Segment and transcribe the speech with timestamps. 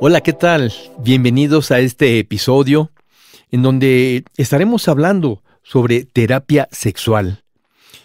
[0.00, 0.72] Hola, ¿qué tal?
[1.00, 2.92] Bienvenidos a este episodio
[3.50, 7.42] en donde estaremos hablando sobre terapia sexual.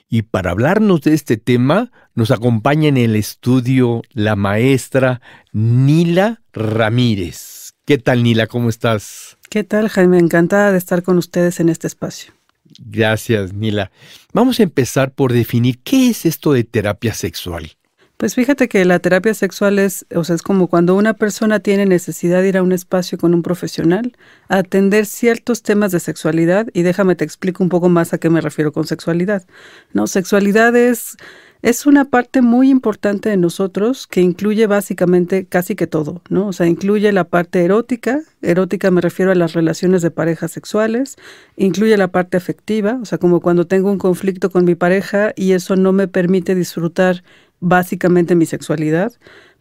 [0.09, 5.21] Y para hablarnos de este tema, nos acompaña en el estudio la maestra
[5.51, 7.73] Nila Ramírez.
[7.85, 8.47] ¿Qué tal, Nila?
[8.47, 9.37] ¿Cómo estás?
[9.51, 10.17] ¿Qué tal, Jaime?
[10.17, 12.33] Encantada de estar con ustedes en este espacio.
[12.79, 13.91] Gracias, Nila.
[14.33, 17.73] Vamos a empezar por definir qué es esto de terapia sexual.
[18.23, 21.85] Pues fíjate que la terapia sexual es, o sea, es como cuando una persona tiene
[21.85, 24.15] necesidad de ir a un espacio con un profesional
[24.47, 28.29] a atender ciertos temas de sexualidad y déjame te explico un poco más a qué
[28.29, 29.43] me refiero con sexualidad.
[29.91, 31.17] No, sexualidad es
[31.63, 36.47] es una parte muy importante de nosotros que incluye básicamente casi que todo, ¿no?
[36.47, 41.15] O sea, incluye la parte erótica, erótica me refiero a las relaciones de parejas sexuales,
[41.55, 45.53] incluye la parte afectiva, o sea, como cuando tengo un conflicto con mi pareja y
[45.53, 47.23] eso no me permite disfrutar
[47.63, 49.13] básicamente mi sexualidad.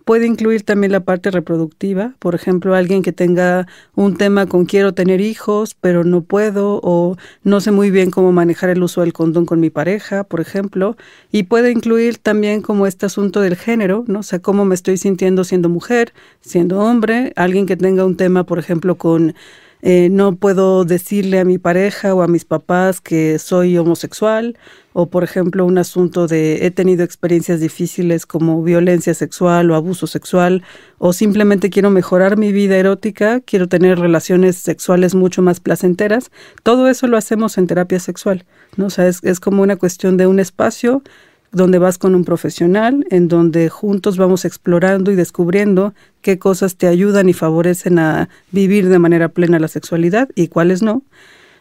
[0.04, 4.94] Puede incluir también la parte reproductiva, por ejemplo, alguien que tenga un tema con quiero
[4.94, 9.12] tener hijos, pero no puedo o no sé muy bien cómo manejar el uso del
[9.12, 10.96] condón con mi pareja, por ejemplo,
[11.30, 14.18] y puede incluir también como este asunto del género, ¿no?
[14.20, 18.42] O sea, cómo me estoy sintiendo siendo mujer, siendo hombre, alguien que tenga un tema,
[18.42, 19.36] por ejemplo, con
[19.82, 24.56] eh, no puedo decirle a mi pareja o a mis papás que soy homosexual,
[24.92, 30.06] o por ejemplo un asunto de he tenido experiencias difíciles como violencia sexual o abuso
[30.06, 30.62] sexual,
[30.98, 36.30] o simplemente quiero mejorar mi vida erótica, quiero tener relaciones sexuales mucho más placenteras,
[36.62, 38.44] todo eso lo hacemos en terapia sexual,
[38.76, 38.86] ¿no?
[38.86, 41.02] O sea, es, es como una cuestión de un espacio
[41.52, 46.86] donde vas con un profesional, en donde juntos vamos explorando y descubriendo qué cosas te
[46.86, 51.02] ayudan y favorecen a vivir de manera plena la sexualidad y cuáles no.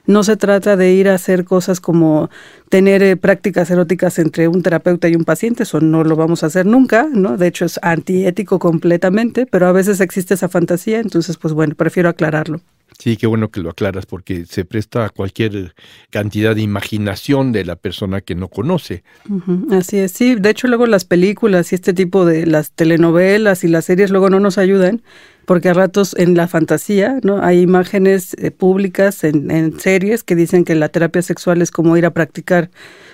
[0.07, 2.29] No se trata de ir a hacer cosas como
[2.69, 6.47] tener eh, prácticas eróticas entre un terapeuta y un paciente, eso no lo vamos a
[6.47, 7.37] hacer nunca, ¿no?
[7.37, 12.09] De hecho es antiético completamente, pero a veces existe esa fantasía, entonces pues bueno, prefiero
[12.09, 12.61] aclararlo.
[13.01, 15.73] Sí, qué bueno que lo aclaras porque se presta a cualquier
[16.11, 19.03] cantidad de imaginación de la persona que no conoce.
[19.71, 20.35] así es, sí.
[20.35, 24.29] De hecho, luego las películas y este tipo de las telenovelas y las series luego
[24.29, 25.01] no nos ayudan
[25.45, 27.41] porque a ratos en la fantasía, ¿no?
[27.41, 31.97] Hay imágenes eh, públicas en, en series que dicen que la terapia sexual es como
[31.97, 32.69] ir a practicar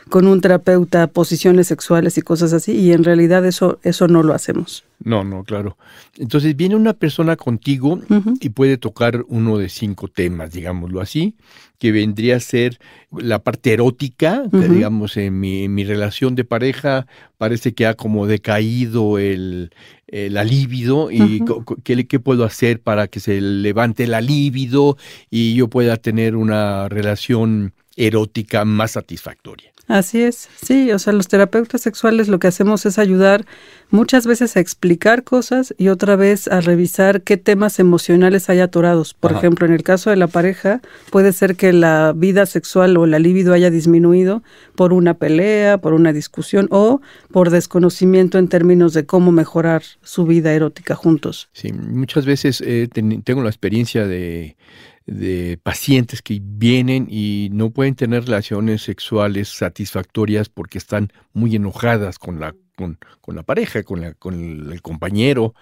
[0.09, 4.33] con un terapeuta posiciones sexuales y cosas así, y en realidad eso, eso no lo
[4.33, 4.83] hacemos.
[5.03, 5.77] No, no, claro.
[6.17, 7.99] Entonces viene una persona contigo
[8.39, 11.35] y puede tocar uno de cinco temas, digámoslo así,
[11.77, 12.79] que vendría a ser
[13.11, 17.05] la parte erótica, que digamos en mi, mi, relación de pareja
[17.37, 19.71] parece que ha como decaído el,
[20.07, 21.43] la libido y
[21.83, 24.97] ¿qué, qué puedo hacer para que se levante la libido
[25.29, 29.71] y yo pueda tener una relación erótica más satisfactoria.
[29.87, 33.45] Así es, sí, o sea, los terapeutas sexuales lo que hacemos es ayudar
[33.89, 39.13] muchas veces a explicar cosas y otra vez a revisar qué temas emocionales hay atorados.
[39.13, 43.05] Por ejemplo, en el caso de la pareja, puede ser que la vida sexual o
[43.05, 44.43] la libido haya disminuido
[44.75, 46.99] por una pelea, por una discusión o
[47.31, 51.47] por desconocimiento en términos de cómo mejorar su vida erótica juntos.
[51.53, 52.89] Sí, muchas veces eh,
[53.23, 54.57] tengo la experiencia de
[55.07, 62.19] de pacientes que vienen y no pueden tener relaciones sexuales satisfactorias porque están muy enojadas
[62.19, 64.33] con la, con, con la pareja, con, la, con
[64.69, 65.55] el, compañero,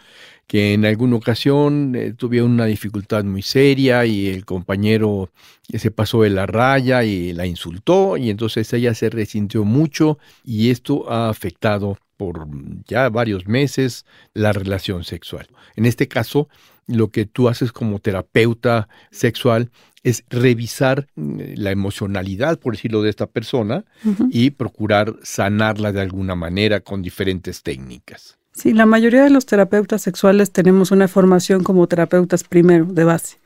[0.48, 5.30] que en alguna ocasión eh, tuvieron una dificultad muy seria y el compañero
[5.72, 10.72] se pasó de la raya y la insultó y entonces ella se resintió mucho y
[10.72, 12.48] esto ha afectado por
[12.88, 15.48] ya varios meses la relación sexual.
[15.76, 16.50] En este caso,
[16.88, 19.72] lo que tú haces como terapeuta sexual
[20.04, 23.86] es revisar mm, la emocionalidad, por decirlo, de esta persona
[24.30, 28.38] y procurar sanarla de alguna manera con diferentes técnicas.
[28.54, 33.38] Sí, la mayoría de los terapeutas sexuales tenemos una formación como terapeutas primero, de base.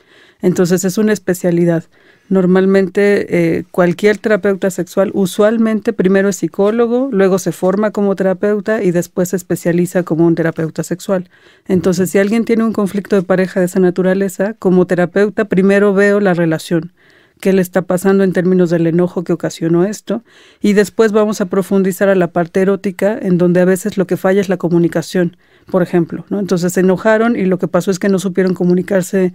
[0.41, 1.85] Entonces es una especialidad.
[2.29, 8.91] Normalmente eh, cualquier terapeuta sexual usualmente primero es psicólogo, luego se forma como terapeuta y
[8.91, 11.27] después se especializa como un terapeuta sexual.
[11.67, 16.19] Entonces, si alguien tiene un conflicto de pareja de esa naturaleza, como terapeuta primero veo
[16.19, 16.93] la relación,
[17.41, 20.23] qué le está pasando en términos del enojo que ocasionó esto,
[20.61, 24.17] y después vamos a profundizar a la parte erótica, en donde a veces lo que
[24.17, 25.35] falla es la comunicación,
[25.71, 26.25] por ejemplo.
[26.29, 26.39] ¿no?
[26.39, 29.33] Entonces se enojaron y lo que pasó es que no supieron comunicarse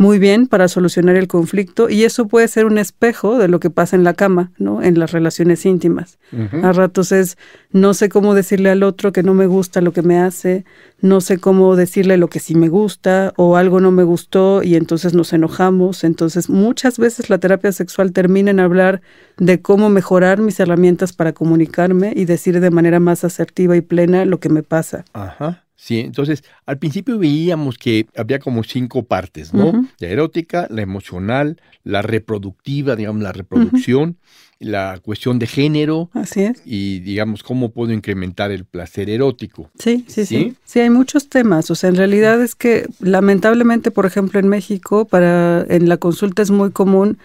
[0.00, 3.68] muy bien para solucionar el conflicto y eso puede ser un espejo de lo que
[3.68, 4.82] pasa en la cama, ¿no?
[4.82, 6.18] En las relaciones íntimas.
[6.62, 7.36] A ratos es
[7.70, 10.64] no sé cómo decirle al otro que no me gusta lo que me hace,
[11.02, 14.76] no sé cómo decirle lo que sí me gusta o algo no me gustó y
[14.76, 16.02] entonces nos enojamos.
[16.02, 19.02] Entonces, muchas veces la terapia sexual termina en hablar
[19.36, 24.24] de cómo mejorar mis herramientas para comunicarme y decir de manera más asertiva y plena
[24.24, 25.04] lo que me pasa.
[25.12, 25.66] Ajá.
[25.82, 29.88] Sí, entonces al principio veíamos que había como cinco partes, ¿no?
[29.98, 34.18] La erótica, la emocional, la reproductiva, digamos, la reproducción,
[34.58, 36.10] la cuestión de género.
[36.12, 36.60] Así es.
[36.66, 39.70] Y digamos, cómo puedo incrementar el placer erótico.
[39.78, 40.80] Sí, sí, sí, sí.
[40.80, 41.70] hay muchos temas.
[41.70, 46.42] O sea, en realidad es que lamentablemente, por ejemplo, en México, para en la consulta
[46.42, 47.16] es muy común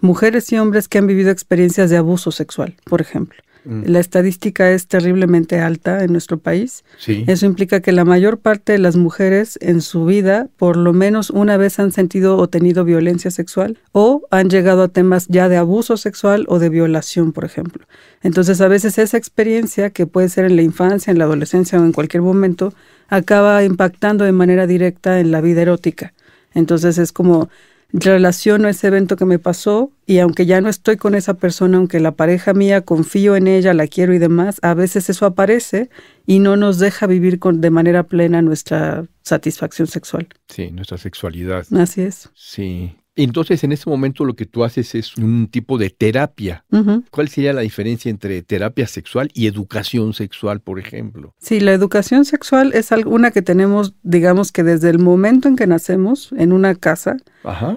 [0.00, 3.42] mujeres y hombres que han vivido experiencias de abuso sexual, por ejemplo.
[3.64, 3.82] Mm.
[3.86, 6.84] La estadística es terriblemente alta en nuestro país.
[7.06, 11.30] Eso implica que la mayor parte de las mujeres en su vida por lo menos
[11.30, 15.56] una vez han sentido o tenido violencia sexual o han llegado a temas ya de
[15.56, 17.86] abuso sexual o de violación, por ejemplo.
[18.22, 21.84] Entonces a veces esa experiencia, que puede ser en la infancia, en la adolescencia o
[21.84, 22.72] en cualquier momento,
[23.08, 26.14] acaba impactando de manera directa en la vida erótica.
[26.54, 27.48] Entonces es como
[27.92, 32.00] relaciono ese evento que me pasó y aunque ya no estoy con esa persona, aunque
[32.00, 35.90] la pareja mía confío en ella, la quiero y demás, a veces eso aparece
[36.26, 40.28] y no nos deja vivir con, de manera plena nuestra satisfacción sexual.
[40.48, 41.66] Sí, nuestra sexualidad.
[41.74, 42.30] Así es.
[42.34, 42.96] Sí.
[43.14, 46.64] Entonces, en este momento lo que tú haces es un tipo de terapia.
[47.10, 51.34] ¿Cuál sería la diferencia entre terapia sexual y educación sexual, por ejemplo?
[51.38, 55.66] Sí, la educación sexual es alguna que tenemos, digamos que desde el momento en que
[55.66, 57.18] nacemos en una casa,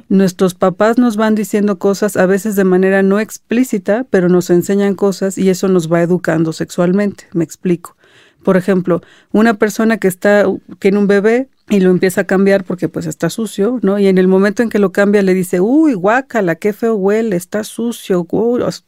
[0.08, 4.96] nuestros papás nos van diciendo cosas a veces de manera no explícita, pero nos enseñan
[4.96, 7.26] cosas y eso nos va educando sexualmente.
[7.34, 7.98] Me explico.
[8.44, 9.02] Por ejemplo,
[9.32, 10.46] una persona que está,
[10.80, 13.98] que en un bebé y lo empieza a cambiar porque pues está sucio, ¿no?
[13.98, 17.36] Y en el momento en que lo cambia le dice, uy, guácala, qué feo huele,
[17.36, 18.28] está sucio,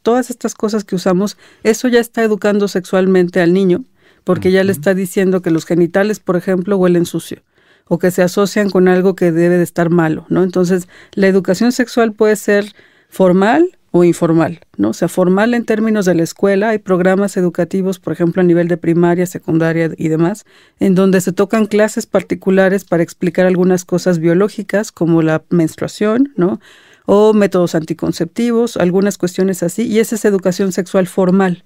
[0.02, 3.84] todas estas cosas que usamos, eso ya está educando sexualmente al niño,
[4.22, 7.42] porque ya le está diciendo que los genitales, por ejemplo, huelen sucio
[7.88, 10.42] o que se asocian con algo que debe de estar malo, ¿no?
[10.42, 12.74] Entonces, la educación sexual puede ser
[13.08, 14.90] formal o informal, ¿no?
[14.90, 18.68] O sea, formal en términos de la escuela, hay programas educativos, por ejemplo, a nivel
[18.68, 20.44] de primaria, secundaria y demás,
[20.78, 26.60] en donde se tocan clases particulares para explicar algunas cosas biológicas como la menstruación, ¿no?
[27.06, 31.64] O métodos anticonceptivos, algunas cuestiones así, y esa es educación sexual formal.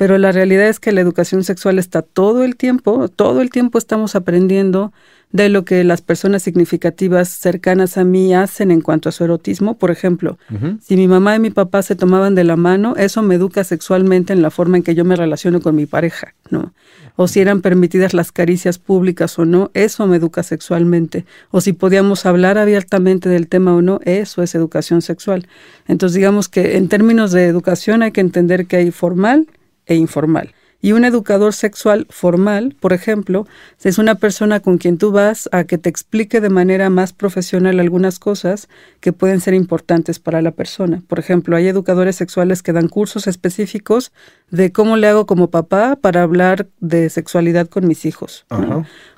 [0.00, 3.76] Pero la realidad es que la educación sexual está todo el tiempo, todo el tiempo
[3.76, 4.94] estamos aprendiendo
[5.30, 9.76] de lo que las personas significativas cercanas a mí hacen en cuanto a su erotismo.
[9.76, 10.38] Por ejemplo,
[10.80, 14.32] si mi mamá y mi papá se tomaban de la mano, eso me educa sexualmente
[14.32, 16.72] en la forma en que yo me relaciono con mi pareja, ¿no?
[17.16, 21.26] O si eran permitidas las caricias públicas o no, eso me educa sexualmente.
[21.50, 25.46] O si podíamos hablar abiertamente del tema o no, eso es educación sexual.
[25.88, 29.46] Entonces, digamos que en términos de educación hay que entender que hay formal
[29.90, 30.54] e informal.
[30.82, 33.46] Y un educador sexual formal, por ejemplo,
[33.82, 37.80] es una persona con quien tú vas a que te explique de manera más profesional
[37.80, 38.68] algunas cosas
[39.00, 41.02] que pueden ser importantes para la persona.
[41.06, 44.10] Por ejemplo, hay educadores sexuales que dan cursos específicos
[44.50, 48.46] de cómo le hago como papá para hablar de sexualidad con mis hijos.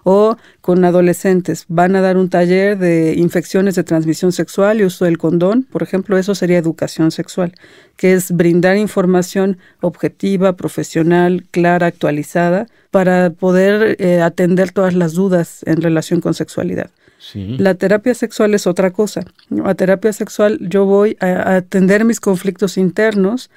[0.04, 5.04] O con adolescentes, van a dar un taller de infecciones de transmisión sexual y uso
[5.04, 5.62] del condón.
[5.62, 7.52] Por ejemplo, eso sería educación sexual,
[7.96, 15.62] que es brindar información objetiva, profesional, clara, actualizada, para poder eh, atender todas las dudas
[15.66, 16.90] en relación con sexualidad.
[17.34, 19.24] La terapia sexual es otra cosa.
[19.64, 23.48] A terapia sexual yo voy a, atender mis conflictos internos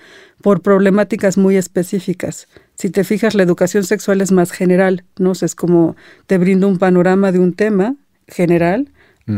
[0.41, 2.47] por problemáticas muy específicas.
[2.75, 5.31] Si te fijas, la educación sexual es más general, ¿no?
[5.31, 5.95] es como
[6.27, 7.95] te brindo un panorama de un tema
[8.27, 8.89] general,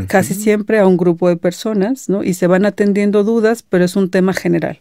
[0.06, 2.22] casi siempre a un grupo de personas, ¿no?
[2.22, 4.80] Y se van atendiendo dudas, pero es un tema general.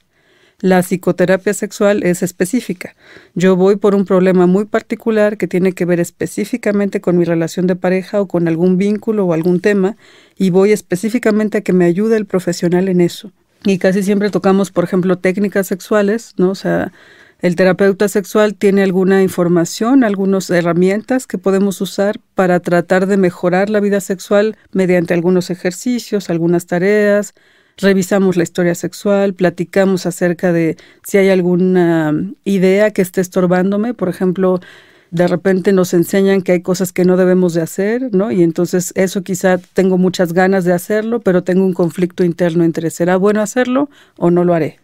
[0.60, 2.96] La psicoterapia sexual es específica.
[3.36, 7.68] Yo voy por un problema muy particular que tiene que ver específicamente con mi relación
[7.68, 9.98] de pareja o con algún vínculo o algún tema
[10.36, 13.32] y voy específicamente a que me ayude el profesional en eso.
[13.66, 16.50] Y casi siempre tocamos, por ejemplo, técnicas sexuales, ¿no?
[16.50, 16.92] O sea,
[17.40, 23.70] el terapeuta sexual tiene alguna información, algunas herramientas que podemos usar para tratar de mejorar
[23.70, 27.36] la vida sexual mediante algunos ejercicios, algunas tareas,
[27.78, 32.14] revisamos la historia sexual, platicamos acerca de si hay alguna
[32.44, 34.60] idea que esté estorbándome, por ejemplo,
[35.12, 38.32] de repente nos enseñan que hay cosas que no debemos de hacer, ¿no?
[38.32, 42.90] Y entonces eso quizá tengo muchas ganas de hacerlo, pero tengo un conflicto interno entre
[42.90, 44.80] será bueno hacerlo o no lo haré.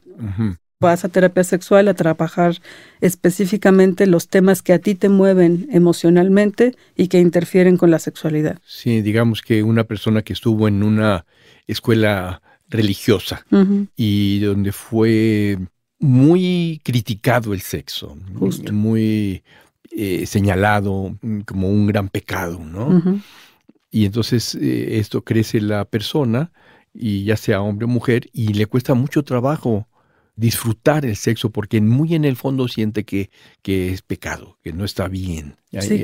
[0.84, 2.62] Vas a terapia sexual a trabajar
[3.02, 8.60] específicamente los temas que a ti te mueven emocionalmente y que interfieren con la sexualidad.
[8.66, 11.26] Sí, digamos que una persona que estuvo en una
[11.68, 13.46] escuela religiosa
[13.96, 15.58] y donde fue
[16.00, 18.18] muy criticado el sexo,
[18.72, 19.44] muy
[19.96, 23.22] eh, señalado como un gran pecado, ¿no?
[23.92, 26.52] Y entonces eh, esto crece la persona,
[26.94, 29.88] y ya sea hombre o mujer, y le cuesta mucho trabajo
[30.36, 33.30] disfrutar el sexo porque muy en el fondo siente que,
[33.62, 35.58] que es pecado, que no está bien.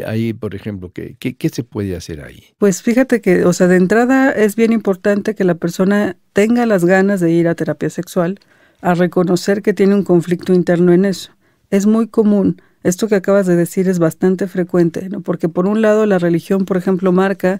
[0.06, 2.44] Ahí, por ejemplo, ¿qué, ¿qué, se puede hacer ahí?
[2.58, 6.86] Pues fíjate que, o sea, de entrada es bien importante que la persona tenga las
[6.86, 8.40] ganas de ir a terapia sexual,
[8.82, 11.32] a reconocer que tiene un conflicto interno en eso.
[11.70, 12.62] Es muy común.
[12.84, 15.22] Esto que acabas de decir es bastante frecuente, ¿no?
[15.22, 17.60] Porque por un lado la religión, por ejemplo, marca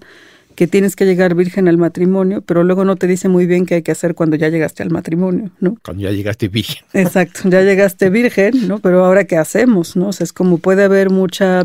[0.60, 3.76] que tienes que llegar virgen al matrimonio, pero luego no te dice muy bien qué
[3.76, 5.78] hay que hacer cuando ya llegaste al matrimonio, ¿no?
[5.86, 6.84] Cuando ya llegaste virgen.
[6.94, 8.80] Exacto, ya llegaste virgen, ¿no?
[8.80, 10.10] Pero ahora qué hacemos, ¿no?
[10.10, 11.64] O sea, es como puede haber mucha,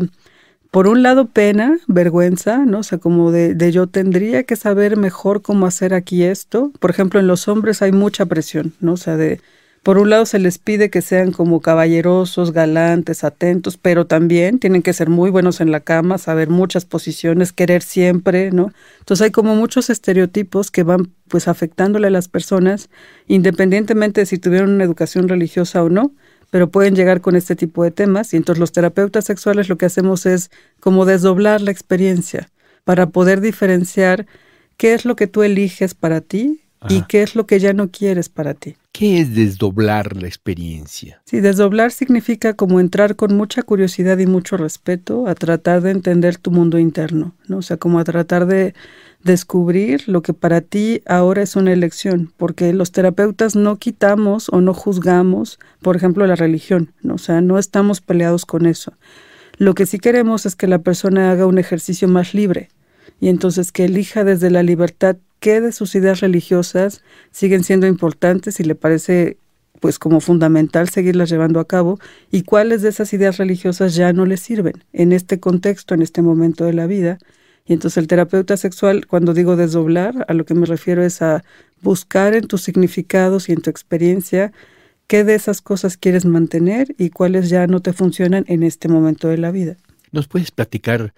[0.71, 2.79] por un lado pena, vergüenza, ¿no?
[2.79, 6.71] O sea, como de, de yo tendría que saber mejor cómo hacer aquí esto.
[6.79, 8.93] Por ejemplo, en los hombres hay mucha presión, ¿no?
[8.93, 9.41] O sea, de
[9.85, 14.81] por un lado se les pide que sean como caballerosos, galantes, atentos, pero también tienen
[14.81, 18.71] que ser muy buenos en la cama, saber muchas posiciones, querer siempre, ¿no?
[18.97, 22.89] Entonces hay como muchos estereotipos que van pues afectándole a las personas,
[23.27, 26.15] independientemente de si tuvieron una educación religiosa o no,
[26.49, 29.85] pero pueden llegar con este tipo de temas y entonces los terapeutas sexuales lo que
[29.85, 30.49] hacemos es
[30.79, 32.49] como desdoblar la experiencia
[32.85, 34.25] para poder diferenciar
[34.77, 37.89] qué es lo que tú eliges para ti y qué es lo que ya no
[37.89, 38.75] quieres para ti.
[38.91, 41.21] ¿Qué es desdoblar la experiencia?
[41.25, 46.37] Sí, desdoblar significa como entrar con mucha curiosidad y mucho respeto a tratar de entender
[46.37, 47.57] tu mundo interno, ¿no?
[47.57, 48.73] O sea, como a tratar de
[49.21, 54.61] descubrir lo que para ti ahora es una elección, porque los terapeutas no quitamos o
[54.61, 57.15] no juzgamos, por ejemplo, la religión, ¿no?
[57.15, 58.93] O sea, no estamos peleados con eso.
[59.57, 62.69] Lo que sí queremos es que la persona haga un ejercicio más libre
[63.19, 68.59] y entonces que elija desde la libertad qué de sus ideas religiosas siguen siendo importantes
[68.59, 69.37] y le parece
[69.79, 71.99] pues como fundamental seguirlas llevando a cabo
[72.31, 76.21] y cuáles de esas ideas religiosas ya no le sirven en este contexto, en este
[76.21, 77.19] momento de la vida.
[77.67, 81.43] Y entonces el terapeuta sexual, cuando digo desdoblar, a lo que me refiero es a
[81.81, 84.51] buscar en tus significados y en tu experiencia
[85.07, 89.27] qué de esas cosas quieres mantener y cuáles ya no te funcionan en este momento
[89.27, 89.77] de la vida.
[90.11, 91.13] ¿Nos puedes platicar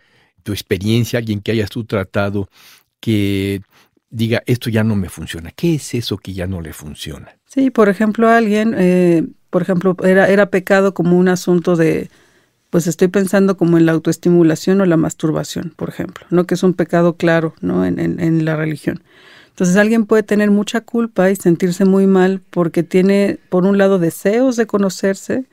[0.48, 2.48] tu experiencia, alguien que hayas tú tratado,
[3.02, 3.60] que
[4.10, 5.52] diga, esto ya no me funciona.
[5.52, 7.36] ¿Qué es eso que ya no le funciona?
[7.48, 12.10] Sí, por ejemplo, alguien, eh, por ejemplo, era, era pecado como un asunto de,
[12.70, 16.46] pues estoy pensando como en la autoestimulación o la masturbación, por ejemplo, ¿no?
[16.46, 17.84] Que es un pecado claro, ¿no?
[17.84, 19.04] En, en, en la religión.
[19.50, 24.00] Entonces alguien puede tener mucha culpa y sentirse muy mal porque tiene, por un lado,
[24.00, 25.44] deseos de conocerse,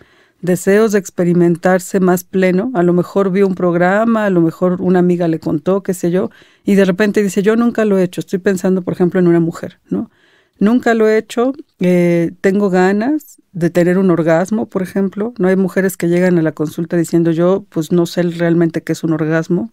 [0.41, 4.99] deseos de experimentarse más pleno, a lo mejor vio un programa, a lo mejor una
[4.99, 6.31] amiga le contó, qué sé yo,
[6.64, 9.41] y de repente dice, yo nunca lo he hecho, estoy pensando, por ejemplo, en una
[9.41, 10.11] mujer, ¿no?
[10.59, 15.33] Nunca lo he hecho, eh, tengo ganas de tener un orgasmo, por ejemplo.
[15.38, 18.93] No hay mujeres que llegan a la consulta diciendo yo, pues no sé realmente qué
[18.93, 19.73] es un orgasmo.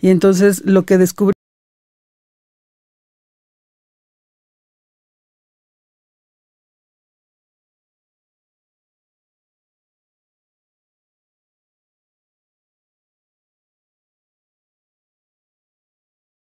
[0.00, 1.32] Y entonces lo que descubrí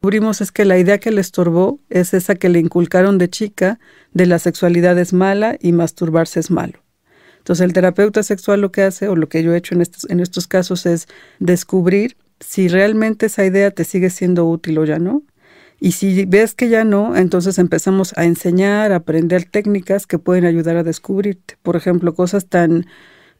[0.03, 3.79] descubrimos es que la idea que le estorbó es esa que le inculcaron de chica
[4.11, 6.83] de la sexualidad es mala y masturbarse es malo.
[7.37, 10.09] Entonces el terapeuta sexual lo que hace, o lo que yo he hecho en estos,
[10.09, 11.07] en estos casos, es
[11.39, 15.23] descubrir si realmente esa idea te sigue siendo útil o ya no.
[15.79, 20.43] Y si ves que ya no, entonces empezamos a enseñar, a aprender técnicas que pueden
[20.43, 21.55] ayudar a descubrirte.
[21.61, 22.87] Por ejemplo, cosas tan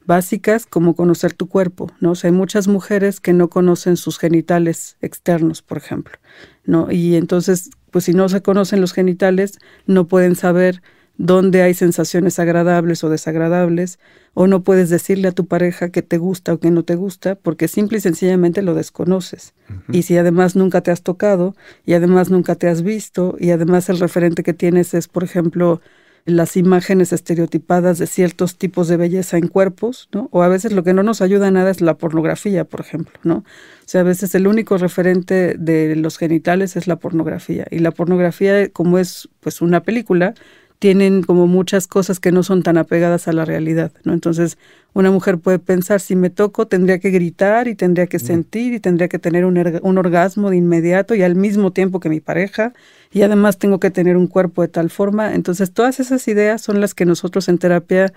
[0.06, 2.12] básicas como conocer tu cuerpo, ¿no?
[2.22, 6.18] Hay muchas mujeres que no conocen sus genitales externos, por ejemplo,
[6.64, 6.90] ¿no?
[6.90, 10.82] Y entonces, pues si no se conocen los genitales, no pueden saber
[11.16, 13.98] dónde hay sensaciones agradables o desagradables,
[14.32, 17.36] o no puedes decirle a tu pareja que te gusta o que no te gusta,
[17.36, 19.54] porque simple y sencillamente lo desconoces.
[19.90, 21.54] Y si además nunca te has tocado,
[21.86, 25.80] y además nunca te has visto, y además el referente que tienes es, por ejemplo,
[26.26, 30.28] las imágenes estereotipadas de ciertos tipos de belleza en cuerpos, ¿no?
[30.32, 33.36] O a veces lo que no nos ayuda nada es la pornografía, por ejemplo, ¿no?
[33.36, 37.66] O sea, a veces el único referente de los genitales es la pornografía.
[37.70, 40.34] Y la pornografía, como es pues una película,
[40.84, 44.12] tienen como muchas cosas que no son tan apegadas a la realidad, ¿no?
[44.12, 44.58] Entonces,
[44.92, 48.80] una mujer puede pensar, si me toco, tendría que gritar y tendría que sentir y
[48.80, 52.74] tendría que tener un, un, orgasmo de inmediato y al mismo tiempo que mi pareja,
[53.10, 55.34] y además tengo que tener un cuerpo de tal forma.
[55.34, 58.12] Entonces, todas esas ideas son las que nosotros en terapia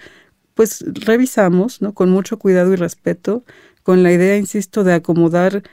[0.53, 1.93] pues revisamos, ¿no?
[1.93, 3.45] Con mucho cuidado y respeto,
[3.81, 5.63] con la idea, insisto, de acomodar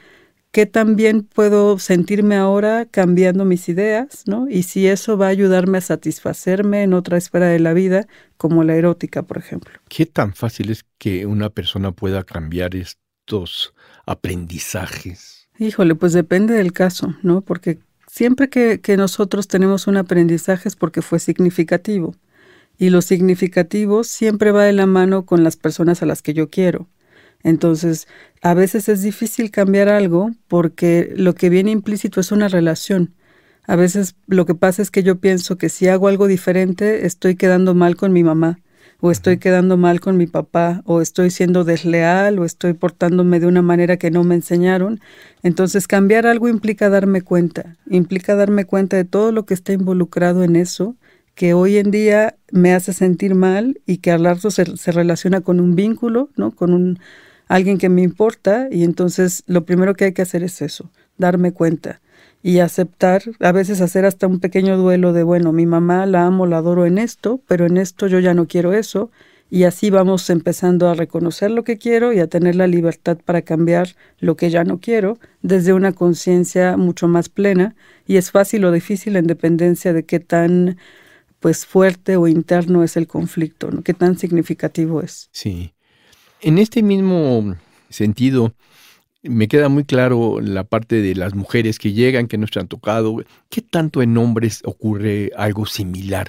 [0.54, 4.48] qué también puedo sentirme ahora cambiando mis ideas, ¿no?
[4.48, 8.06] Y si eso va a ayudarme a satisfacerme en otra esfera de la vida,
[8.36, 9.72] como la erótica, por ejemplo.
[9.88, 13.74] ¿Qué tan fácil es que una persona pueda cambiar estos
[14.06, 15.48] aprendizajes?
[15.58, 17.40] Híjole, pues depende del caso, ¿no?
[17.40, 22.14] Porque siempre que, que nosotros tenemos un aprendizaje es porque fue significativo.
[22.78, 26.48] Y lo significativo siempre va de la mano con las personas a las que yo
[26.48, 26.86] quiero.
[27.44, 28.08] Entonces,
[28.44, 33.14] a veces es difícil cambiar algo porque lo que viene implícito es una relación.
[33.66, 37.36] A veces lo que pasa es que yo pienso que si hago algo diferente, estoy
[37.36, 38.60] quedando mal con mi mamá,
[39.00, 43.46] o estoy quedando mal con mi papá, o estoy siendo desleal, o estoy portándome de
[43.46, 45.00] una manera que no me enseñaron.
[45.42, 50.44] Entonces, cambiar algo implica darme cuenta, implica darme cuenta de todo lo que está involucrado
[50.44, 50.96] en eso,
[51.34, 55.40] que hoy en día me hace sentir mal y que al largo se, se relaciona
[55.40, 56.50] con un vínculo, ¿no?
[56.50, 56.98] Con un
[57.48, 61.52] alguien que me importa y entonces lo primero que hay que hacer es eso, darme
[61.52, 62.00] cuenta
[62.42, 66.46] y aceptar, a veces hacer hasta un pequeño duelo de, bueno, mi mamá la amo,
[66.46, 69.10] la adoro en esto, pero en esto yo ya no quiero eso
[69.50, 73.42] y así vamos empezando a reconocer lo que quiero y a tener la libertad para
[73.42, 78.64] cambiar lo que ya no quiero desde una conciencia mucho más plena y es fácil
[78.64, 80.76] o difícil en dependencia de qué tan
[81.40, 83.82] pues fuerte o interno es el conflicto, ¿no?
[83.82, 85.28] qué tan significativo es.
[85.30, 85.73] Sí.
[86.44, 87.56] En este mismo
[87.88, 88.52] sentido,
[89.22, 92.68] me queda muy claro la parte de las mujeres que llegan, que no se han
[92.68, 93.24] tocado.
[93.48, 96.28] ¿Qué tanto en hombres ocurre algo similar?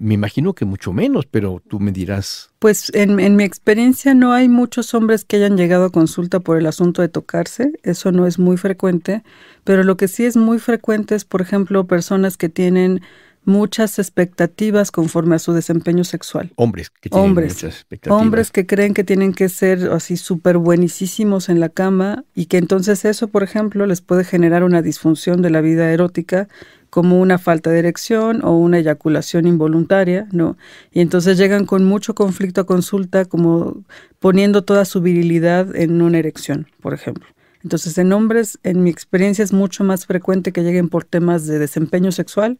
[0.00, 2.50] Me imagino que mucho menos, pero tú me dirás.
[2.58, 6.58] Pues en, en, mi experiencia no hay muchos hombres que hayan llegado a consulta por
[6.58, 9.22] el asunto de tocarse, eso no es muy frecuente,
[9.62, 13.00] pero lo que sí es muy frecuente es, por ejemplo, personas que tienen
[13.44, 16.52] muchas expectativas conforme a su desempeño sexual.
[16.56, 18.20] Hombres que tienen hombres, muchas expectativas.
[18.20, 22.58] Hombres que creen que tienen que ser así súper buenísimos en la cama y que
[22.58, 26.48] entonces eso, por ejemplo, les puede generar una disfunción de la vida erótica
[26.90, 30.58] como una falta de erección o una eyaculación involuntaria, ¿no?
[30.92, 33.82] Y entonces llegan con mucho conflicto a consulta como
[34.18, 37.26] poniendo toda su virilidad en una erección, por ejemplo.
[37.62, 41.58] Entonces, en hombres, en mi experiencia es mucho más frecuente que lleguen por temas de
[41.58, 42.58] desempeño sexual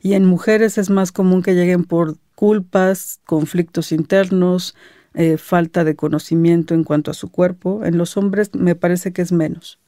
[0.00, 4.74] y en mujeres es más común que lleguen por culpas, conflictos internos,
[5.14, 7.84] eh, falta de conocimiento en cuanto a su cuerpo.
[7.84, 9.78] En los hombres me parece que es menos.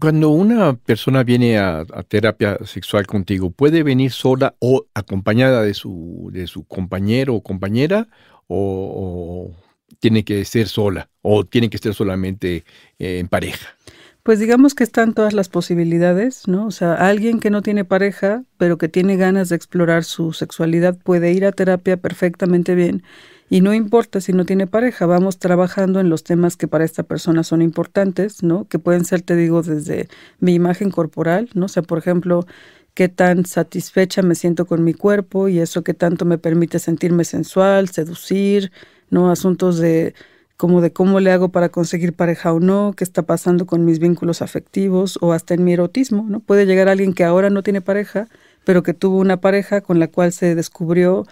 [0.00, 6.30] Cuando una persona viene a, terapia sexual contigo, ¿puede venir sola o acompañada de su,
[6.32, 8.08] de su compañero o compañera?
[8.46, 9.50] O,
[9.98, 11.10] tiene que ser sola?
[11.20, 12.64] ¿O tiene que estar solamente
[12.98, 13.76] eh, en pareja?
[14.22, 16.66] Pues digamos que están todas las posibilidades, ¿no?
[16.66, 20.98] O sea, alguien que no tiene pareja, pero que tiene ganas de explorar su sexualidad,
[21.02, 23.02] puede ir a terapia perfectamente bien.
[23.48, 27.02] Y no importa si no tiene pareja, vamos trabajando en los temas que para esta
[27.02, 28.68] persona son importantes, ¿no?
[28.68, 31.64] Que pueden ser, te digo, desde mi imagen corporal, ¿no?
[31.64, 32.46] O sea, por ejemplo,
[32.94, 37.24] qué tan satisfecha me siento con mi cuerpo y eso qué tanto me permite sentirme
[37.24, 38.70] sensual, seducir,
[39.08, 39.30] ¿no?
[39.30, 40.14] Asuntos de
[40.60, 43.98] como de cómo le hago para conseguir pareja o no, qué está pasando con mis
[43.98, 46.40] vínculos afectivos o hasta en mi erotismo, ¿no?
[46.40, 48.28] Puede llegar alguien que ahora no tiene pareja,
[48.64, 51.24] pero que tuvo una pareja con la cual se descubrió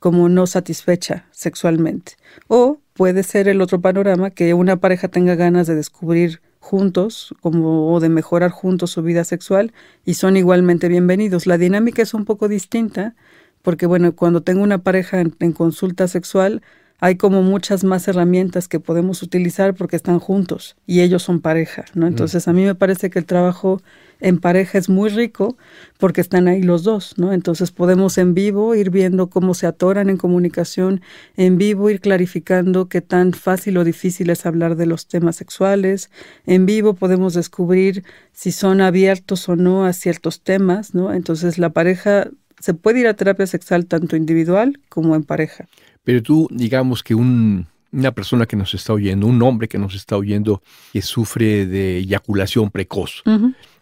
[0.00, 2.14] como no satisfecha sexualmente.
[2.48, 7.94] O puede ser el otro panorama que una pareja tenga ganas de descubrir juntos como
[7.94, 9.72] o de mejorar juntos su vida sexual
[10.04, 11.46] y son igualmente bienvenidos.
[11.46, 13.14] La dinámica es un poco distinta
[13.62, 16.62] porque bueno, cuando tengo una pareja en consulta sexual,
[17.02, 21.84] hay como muchas más herramientas que podemos utilizar porque están juntos y ellos son pareja,
[21.94, 22.06] ¿no?
[22.06, 23.82] Entonces a mí me parece que el trabajo
[24.20, 25.56] en pareja es muy rico
[25.98, 27.32] porque están ahí los dos, ¿no?
[27.32, 31.00] Entonces podemos en vivo ir viendo cómo se atoran en comunicación,
[31.36, 36.08] en vivo ir clarificando qué tan fácil o difícil es hablar de los temas sexuales,
[36.46, 41.12] en vivo podemos descubrir si son abiertos o no a ciertos temas, ¿no?
[41.12, 42.28] Entonces la pareja
[42.60, 45.66] se puede ir a terapia sexual tanto individual como en pareja.
[46.04, 49.94] Pero tú, digamos que un, una persona que nos está oyendo, un hombre que nos
[49.94, 50.62] está oyendo
[50.92, 53.22] que sufre de eyaculación precoz,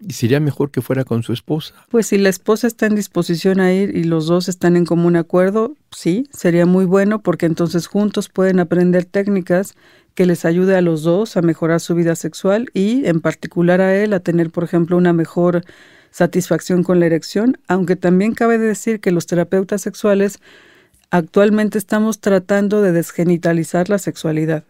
[0.07, 1.75] ¿y ¿sería mejor que fuera con su esposa?
[1.89, 5.17] Pues si la esposa está en disposición a ir y los dos están en común
[5.17, 9.75] acuerdo, sí, sería muy bueno porque entonces juntos pueden aprender técnicas
[10.15, 13.97] que les ayude a los dos a mejorar su vida sexual y en particular a
[13.97, 15.63] él a tener, por ejemplo, una mejor
[16.11, 20.41] satisfacción con la erección, aunque también cabe decir que los terapeutas sexuales
[21.11, 24.65] Actualmente estamos tratando de desgenitalizar la sexualidad.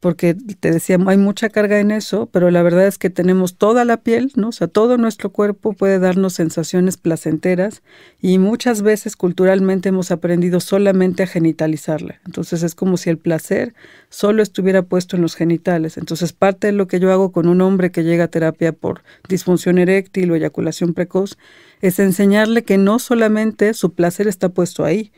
[0.00, 3.84] Porque te decía, hay mucha carga en eso, pero la verdad es que tenemos toda
[3.84, 4.48] la piel, ¿no?
[4.48, 7.82] O sea, todo nuestro cuerpo puede darnos sensaciones placenteras
[8.22, 12.22] y muchas veces culturalmente hemos aprendido solamente a genitalizarla.
[12.24, 13.74] Entonces es como si el placer
[14.08, 15.98] solo estuviera puesto en los genitales.
[15.98, 19.02] Entonces parte de lo que yo hago con un hombre que llega a terapia por
[19.28, 21.36] disfunción eréctil o eyaculación precoz
[21.82, 25.12] es enseñarle que no solamente su placer está puesto ahí,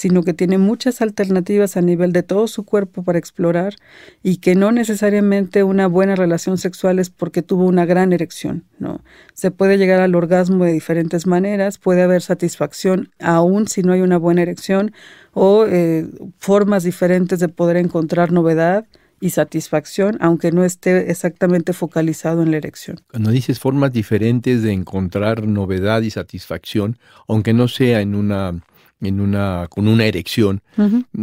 [0.00, 3.74] sino que tiene muchas alternativas a nivel de todo su cuerpo para explorar
[4.22, 9.02] y que no necesariamente una buena relación sexual es porque tuvo una gran erección, ¿no?
[9.34, 14.00] Se puede llegar al orgasmo de diferentes maneras, puede haber satisfacción aún si no hay
[14.00, 14.92] una buena erección
[15.34, 16.08] o eh,
[16.38, 18.86] formas diferentes de poder encontrar novedad
[19.20, 23.02] y satisfacción, aunque no esté exactamente focalizado en la erección.
[23.10, 26.96] Cuando dices formas diferentes de encontrar novedad y satisfacción,
[27.28, 28.62] aunque no sea en una
[29.00, 30.62] en una, con una erección.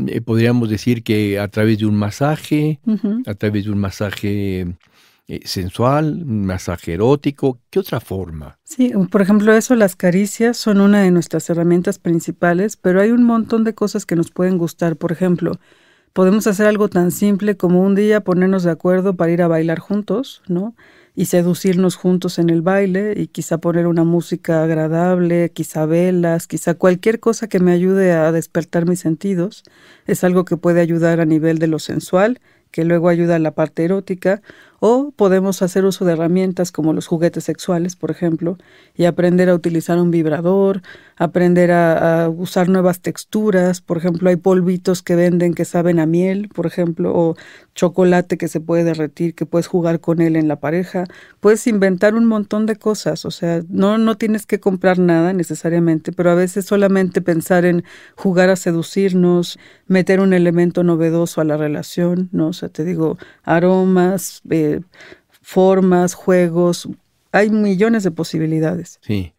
[0.07, 2.79] Eh, podríamos decir que a través de un masaje,
[3.25, 4.77] a través de un masaje
[5.29, 8.57] eh, sensual, un masaje erótico, ¿qué otra forma?
[8.63, 13.23] Sí, por ejemplo, eso, las caricias son una de nuestras herramientas principales, pero hay un
[13.23, 14.95] montón de cosas que nos pueden gustar.
[14.95, 15.59] Por ejemplo,
[16.13, 19.79] podemos hacer algo tan simple como un día ponernos de acuerdo para ir a bailar
[19.79, 20.75] juntos, ¿no?
[21.17, 26.75] Y seducirnos juntos en el baile y quizá poner una música agradable, quizá velas, quizá
[26.75, 29.63] cualquier cosa que me ayude a despertar mis sentidos,
[30.06, 33.56] es algo que puede ayudar a nivel de lo sensual, que luego ayuda a la
[33.56, 34.43] parte erótica,
[34.79, 38.57] o podemos hacer uso de herramientas como los juguetes sexuales, por ejemplo,
[38.95, 40.81] y aprender a utilizar un vibrador,
[41.15, 43.81] aprender a, usar nuevas texturas.
[43.81, 47.35] Por ejemplo, hay polvitos que venden que saben a miel, por ejemplo, o
[47.73, 51.05] chocolate que se puede derretir, que puedes jugar con él en la pareja.
[51.39, 56.11] Puedes inventar un montón de cosas, o sea, no, no tienes que comprar nada necesariamente,
[56.11, 57.83] pero a veces solamente pensar en
[58.15, 62.47] jugar a seducirnos, meter un elemento novedoso a la relación, ¿no?
[62.47, 64.66] O sea, te digo, aromas, eh,
[65.41, 66.88] formas, juegos,
[67.32, 68.99] hay millones de posibilidades.
[69.01, 69.34] Sí.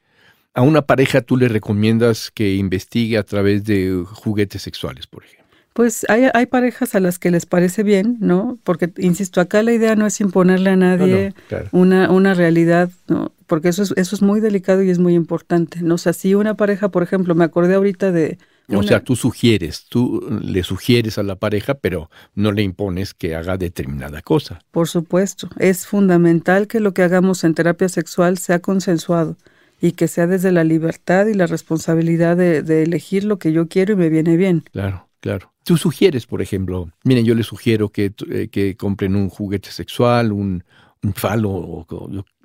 [0.55, 5.38] A una pareja tú le recomiendas que investigue a través de juguetes sexuales, por ejemplo.
[5.79, 8.59] Pues hay, hay, parejas a las que les parece bien, ¿no?
[8.64, 11.35] Porque, insisto, acá la idea no es imponerle a nadie
[11.71, 13.31] una, una realidad, ¿no?
[13.47, 15.95] Porque eso es, eso es muy delicado y es muy importante, ¿no?
[15.95, 18.38] O sea, si una pareja, por ejemplo, me acordé ahorita de,
[18.75, 23.37] o sea, tú sugieres, tú le sugieres a la pareja, pero no le impones que
[23.37, 24.61] haga determinada cosa.
[24.73, 29.37] Por supuesto, es fundamental que lo que hagamos en terapia sexual sea consensuado
[29.81, 33.93] y que sea desde la libertad y la responsabilidad de, elegir lo que yo quiero
[33.93, 34.64] y me viene bien.
[34.73, 35.53] Claro, claro.
[35.65, 40.33] Tú sugieres, por ejemplo, miren, yo les sugiero que, eh, que compren un juguete sexual,
[40.33, 40.65] un,
[41.03, 41.87] un falo o,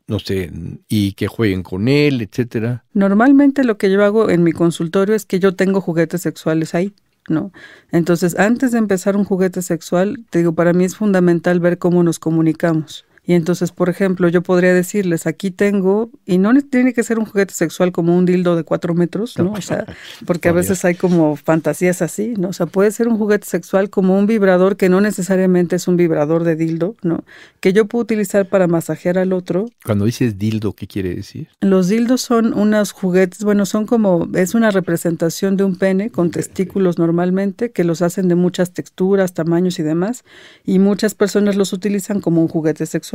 [0.08, 0.52] no sé,
[0.90, 2.84] y que jueguen con él, etcétera.
[2.94, 6.94] Normalmente lo que yo hago en mi consultorio es que yo tengo juguetes sexuales ahí,
[7.30, 7.52] ¿no?
[7.92, 12.04] Entonces, antes de empezar un juguete sexual, te digo, para mí es fundamental ver cómo
[12.04, 13.06] nos comunicamos.
[13.26, 17.26] Y entonces, por ejemplo, yo podría decirles, aquí tengo, y no tiene que ser un
[17.26, 19.54] juguete sexual como un dildo de cuatro metros, ¿no?
[19.54, 19.86] O sea,
[20.26, 22.50] porque a veces hay como fantasías así, ¿no?
[22.50, 25.96] O sea, puede ser un juguete sexual como un vibrador que no necesariamente es un
[25.96, 27.24] vibrador de dildo, ¿no?
[27.62, 29.68] Que yo puedo utilizar para masajear al otro.
[29.86, 31.48] Cuando dices dildo, ¿qué quiere decir?
[31.62, 36.30] Los dildos son unos juguetes, bueno, son como, es una representación de un pene con
[36.30, 40.26] testículos normalmente, que los hacen de muchas texturas, tamaños y demás,
[40.66, 43.13] y muchas personas los utilizan como un juguete sexual.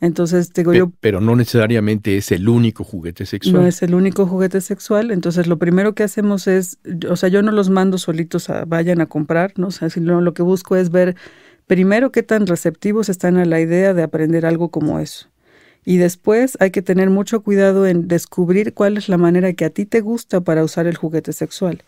[0.00, 0.90] Entonces, digo yo...
[1.00, 3.54] Pero no necesariamente es el único juguete sexual.
[3.54, 7.42] No es el único juguete sexual, entonces lo primero que hacemos es, o sea, yo
[7.42, 9.68] no los mando solitos a vayan a comprar, ¿no?
[9.68, 11.16] O sea, sino lo que busco es ver
[11.66, 15.28] primero qué tan receptivos están a la idea de aprender algo como eso.
[15.84, 19.70] Y después hay que tener mucho cuidado en descubrir cuál es la manera que a
[19.70, 21.82] ti te gusta para usar el juguete sexual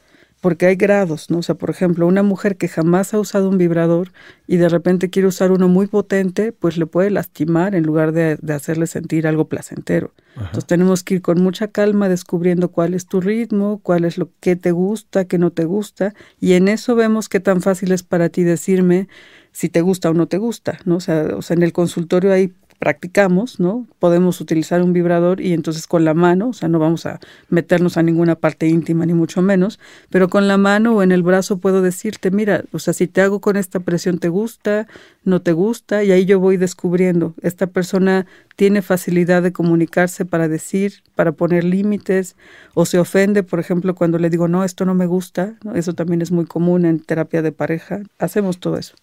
[0.45, 1.39] porque hay grados, ¿no?
[1.39, 4.13] O sea, por ejemplo, una mujer que jamás ha usado un vibrador
[4.47, 8.37] y de repente quiere usar uno muy potente, pues le puede lastimar en lugar de,
[8.53, 10.13] hacerle sentir algo placentero.
[10.37, 14.29] Entonces tenemos que ir con mucha calma descubriendo cuál es tu ritmo, cuál es lo
[14.41, 18.03] que te gusta, qué no te gusta, y en eso vemos qué tan fácil es
[18.03, 19.09] para ti decirme
[19.51, 20.97] si te gusta o no te gusta, ¿no?
[20.97, 22.53] O sea, o sea en el consultorio hay
[22.85, 23.87] practicamos, ¿no?
[23.99, 27.19] Podemos utilizar un vibrador y entonces con la mano, o sea, no vamos a
[27.49, 31.23] meternos a ninguna parte íntima ni mucho menos, pero con la mano o en el
[31.23, 34.87] brazo puedo decirte, mira, o sea, si te hago con esta presión te gusta,
[35.25, 40.47] no te gusta, y ahí yo voy descubriendo, esta persona tiene facilidad de comunicarse para
[40.47, 42.37] decir, para poner límites,
[42.75, 46.21] o se ofende, por ejemplo, cuando le digo, no, esto no me gusta, eso también
[46.21, 48.95] es muy común en terapia de pareja, hacemos todo eso.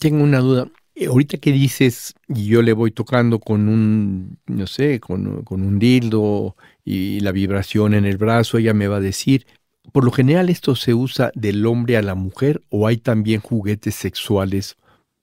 [0.00, 0.68] Tengo una duda.
[0.98, 5.62] Eh, ahorita que dices, y yo le voy tocando con un, no sé, con, con,
[5.62, 9.46] un dildo y la vibración en el brazo, ella me va a decir,
[9.92, 13.94] por lo general esto se usa del hombre a la mujer o hay también juguetes
[13.94, 14.76] sexuales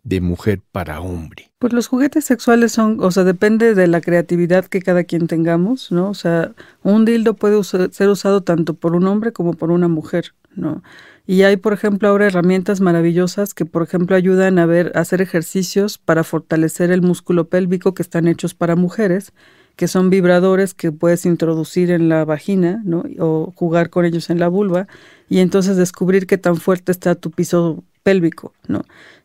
[0.05, 1.51] de mujer para hombre?
[1.59, 5.91] Pues los juguetes sexuales son, o sea, depende de la creatividad que cada quien tengamos,
[5.91, 6.09] ¿no?
[6.09, 10.33] O sea, un dildo puede ser usado tanto por un hombre como por una mujer,
[10.55, 10.83] ¿no?
[11.27, 16.23] Y hay, por ejemplo, ahora herramientas maravillosas que, por ejemplo, ayudan a hacer ejercicios para
[16.23, 19.33] fortalecer el músculo pélvico que están hechos para mujeres,
[19.75, 22.83] que son vibradores que puedes introducir en la vagina.
[23.19, 24.87] O jugar con ellos en la vulva
[25.27, 28.53] y entonces descubrir qué tan fuerte está tu piso pélvico.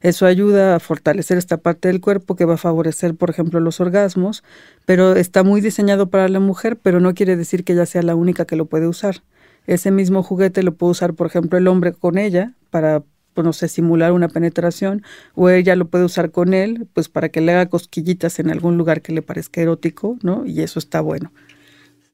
[0.01, 3.79] Eso ayuda a fortalecer esta parte del cuerpo que va a favorecer, por ejemplo, los
[3.79, 4.43] orgasmos,
[4.87, 8.15] pero está muy diseñado para la mujer, pero no quiere decir que ella sea la
[8.15, 9.23] única que lo puede usar.
[9.71, 13.05] Ese mismo juguete lo puede usar, por ejemplo, el hombre con ella para,
[13.35, 15.05] pues, no sé, simular una penetración,
[15.37, 18.77] o ella lo puede usar con él, pues para que le haga cosquillitas en algún
[18.77, 20.45] lugar que le parezca erótico, ¿no?
[20.45, 21.31] Y eso está bueno.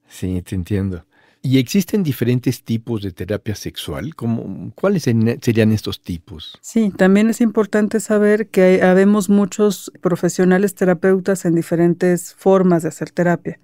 [0.07, 1.07] Sí, te entiendo.
[1.40, 4.14] ¿Y existen diferentes tipos de terapia sexual?
[4.14, 6.59] ¿Cómo, ¿Cuáles serían estos tipos?
[6.61, 13.12] Sí, también es importante saber que habemos muchos profesionales terapeutas en diferentes formas de hacer
[13.12, 13.59] terapia.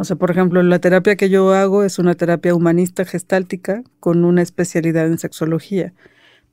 [0.00, 4.24] O sea, por ejemplo, la terapia que yo hago es una terapia humanista gestáltica con
[4.24, 5.92] una especialidad en sexología.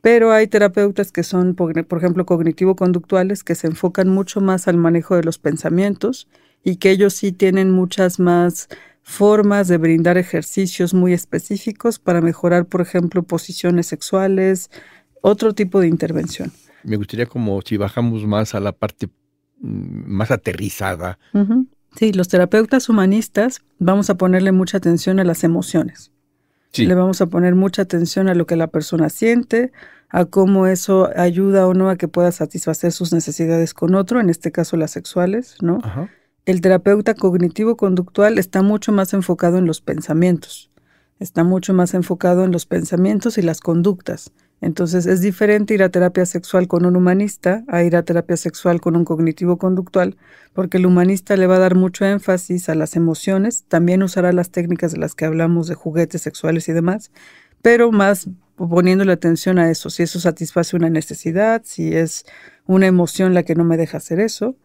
[0.02, 5.16] Pero hay terapeutas que son, por ejemplo, cognitivo-conductuales, que se enfocan mucho más al manejo
[5.16, 6.28] de los pensamientos
[6.62, 8.68] y que ellos sí tienen muchas más
[9.02, 14.70] formas de brindar ejercicios muy específicos para mejorar, por ejemplo, posiciones sexuales,
[15.22, 16.52] otro tipo de intervención.
[16.84, 19.08] Me gustaría como si bajamos más a la parte
[19.62, 21.18] mm, más aterrizada.
[21.96, 26.12] Sí, los terapeutas humanistas vamos a ponerle mucha atención a las emociones.
[26.76, 29.72] Le vamos a poner mucha atención a lo que la persona siente,
[30.10, 34.30] a cómo eso ayuda o no a que pueda satisfacer sus necesidades con otro, en
[34.30, 35.80] este caso las sexuales, ¿no?
[35.82, 36.08] Ajá
[36.48, 40.72] el terapeuta cognitivo-conductual está mucho más enfocado en los pensamientos,
[41.20, 44.32] está mucho más enfocado en los pensamientos y las conductas.
[44.60, 48.82] Entonces es diferente ir a terapia sexual con un humanista a ir a terapia sexual
[48.82, 50.18] con un cognitivo-conductual,
[50.54, 54.50] porque el humanista le va a dar mucho énfasis a las emociones, también usará las
[54.50, 57.12] técnicas de las que hablamos de juguetes sexuales y demás,
[57.62, 62.26] pero más poniéndole atención a eso, si eso satisface una necesidad, si es
[62.66, 64.56] una emoción la que no me deja hacer eso,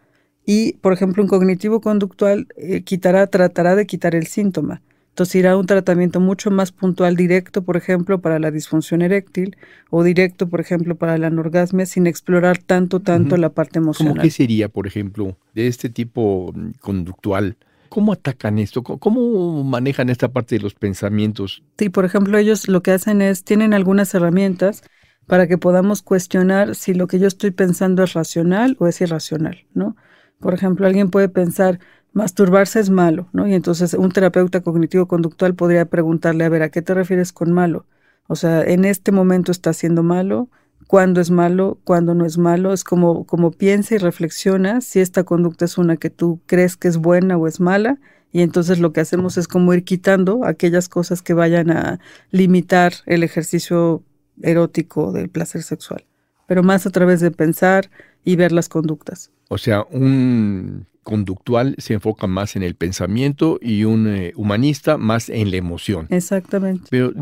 [0.44, 4.82] y, por ejemplo, un cognitivo conductual eh, quitará, tratará de quitar el síntoma.
[5.12, 9.58] Entonces irá a un tratamiento mucho más puntual, directo, por ejemplo, para la disfunción eréctil
[9.90, 14.14] o directo, por ejemplo, para la anorgasmia, sin explorar tanto, tanto la parte emocional.
[14.14, 17.58] ¿Cómo qué sería, por ejemplo, de este tipo mm, conductual?
[17.90, 18.82] ¿Cómo atacan esto?
[18.82, 21.62] ¿Cómo manejan esta parte de los pensamientos?
[21.76, 24.82] Sí, por ejemplo, ellos lo que hacen es, tienen algunas herramientas
[25.26, 29.66] para que podamos cuestionar si lo que yo estoy pensando es racional o es irracional,
[29.74, 29.94] ¿no?
[30.40, 31.80] Por ejemplo, alguien puede pensar,
[32.12, 33.46] masturbarse es malo, ¿no?
[33.46, 37.86] Y entonces un terapeuta cognitivo-conductual podría preguntarle, a ver, ¿a qué te refieres con malo?
[38.26, 40.48] O sea, en este momento está siendo malo,
[40.86, 45.24] cuándo es malo, cuándo no es malo, es como, como piensa y reflexiona si esta
[45.24, 47.98] conducta es una que tú crees que es buena o es mala,
[48.30, 52.94] y entonces lo que hacemos es como ir quitando aquellas cosas que vayan a limitar
[53.06, 54.02] el ejercicio
[54.40, 56.06] erótico del placer sexual,
[56.46, 57.90] pero más a través de pensar
[58.24, 59.30] y ver las conductas.
[59.48, 65.28] O sea, un conductual se enfoca más en el pensamiento y un eh, humanista más
[65.28, 66.06] en la emoción.
[66.10, 66.86] Exactamente.
[66.90, 67.12] Pero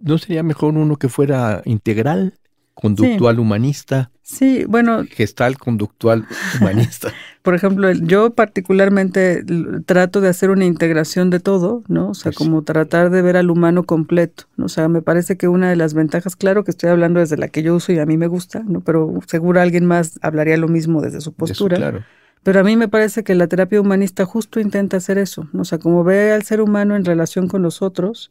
[0.00, 2.34] ¿no sería mejor uno que fuera integral?
[2.74, 4.10] Conductual humanista.
[4.20, 5.04] Sí, bueno.
[5.08, 6.26] Gestal conductual
[6.60, 7.10] humanista.
[7.40, 9.42] Por ejemplo, yo particularmente
[9.86, 12.10] trato de hacer una integración de todo, ¿no?
[12.10, 14.44] O sea, pues como tratar de ver al humano completo.
[14.56, 14.66] ¿no?
[14.66, 17.48] O sea, me parece que una de las ventajas, claro que estoy hablando desde la
[17.48, 18.82] que yo uso y a mí me gusta, ¿no?
[18.82, 21.78] Pero seguro alguien más hablaría lo mismo desde su postura.
[21.78, 22.04] claro.
[22.46, 25.48] Pero a mí me parece que la terapia humanista justo intenta hacer eso.
[25.58, 28.30] O sea, como ve al ser humano en relación con los otros,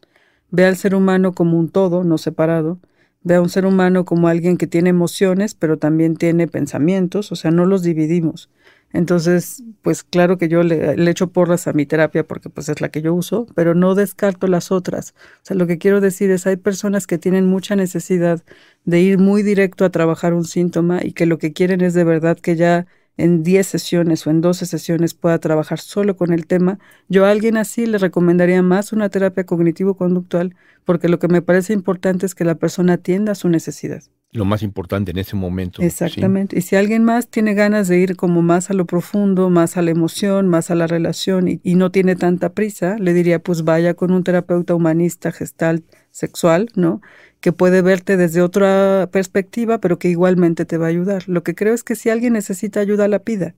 [0.51, 2.79] ve al ser humano como un todo, no separado,
[3.23, 7.35] ve a un ser humano como alguien que tiene emociones, pero también tiene pensamientos, o
[7.35, 8.49] sea, no los dividimos.
[8.93, 12.79] Entonces, pues claro que yo le, le, echo porras a mi terapia porque pues es
[12.79, 15.13] la que yo uso, pero no descarto las otras.
[15.17, 18.41] O sea, lo que quiero decir es, hay personas que tienen mucha necesidad
[18.85, 22.05] de ir muy directo a trabajar un síntoma y que lo que quieren es de
[22.05, 26.47] verdad que ya en 10 sesiones o en 12 sesiones pueda trabajar solo con el
[26.47, 31.41] tema, yo a alguien así le recomendaría más una terapia cognitivo-conductual porque lo que me
[31.41, 34.03] parece importante es que la persona atienda a su necesidad.
[34.31, 35.81] Lo más importante en ese momento.
[35.81, 36.59] Exactamente.
[36.59, 39.81] Y si alguien más tiene ganas de ir como más a lo profundo, más a
[39.81, 43.63] la emoción, más a la relación y, y no tiene tanta prisa, le diría pues
[43.63, 47.01] vaya con un terapeuta humanista gestal sexual, ¿no?
[47.45, 51.29] Que puede verte desde otra perspectiva, pero que igualmente te va a ayudar.
[51.29, 53.53] Lo que creo es que si alguien necesita ayuda, la pida.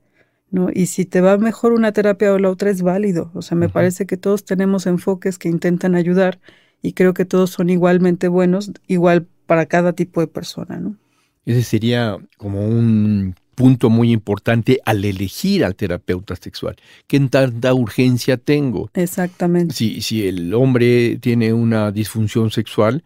[0.52, 0.68] ¿no?
[0.74, 3.32] Y si te va mejor una terapia o la otra, es válido.
[3.34, 6.42] O sea, me parece que todos tenemos enfoques que intentan ayudar
[6.82, 10.82] y creo que todos son igualmente buenos, igual para cada tipo de persona.
[10.82, 10.98] ¿no?
[11.46, 16.76] Ese sería como un punto muy importante al elegir al terapeuta sexual.
[17.08, 18.92] ¿Qué tanta urgencia tengo?
[18.94, 19.74] Exactamente.
[19.74, 23.04] Si, si el hombre tiene una disfunción sexual,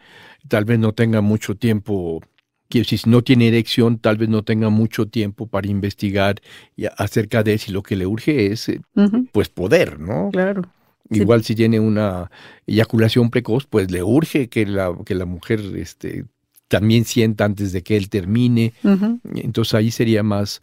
[0.50, 2.20] tal vez no tenga mucho tiempo
[2.70, 6.42] si no tiene erección, tal vez no tenga mucho tiempo para investigar
[6.98, 8.82] acerca de si lo que le urge es, eh,
[9.34, 10.30] pues, poder, ¿no?
[10.32, 10.64] Claro.
[11.10, 12.32] Igual si tiene una
[12.66, 16.24] eyaculación precoz, pues le urge que la, que la mujer este,
[16.72, 18.74] también sienta antes de que él termine.
[19.36, 20.62] Entonces ahí sería más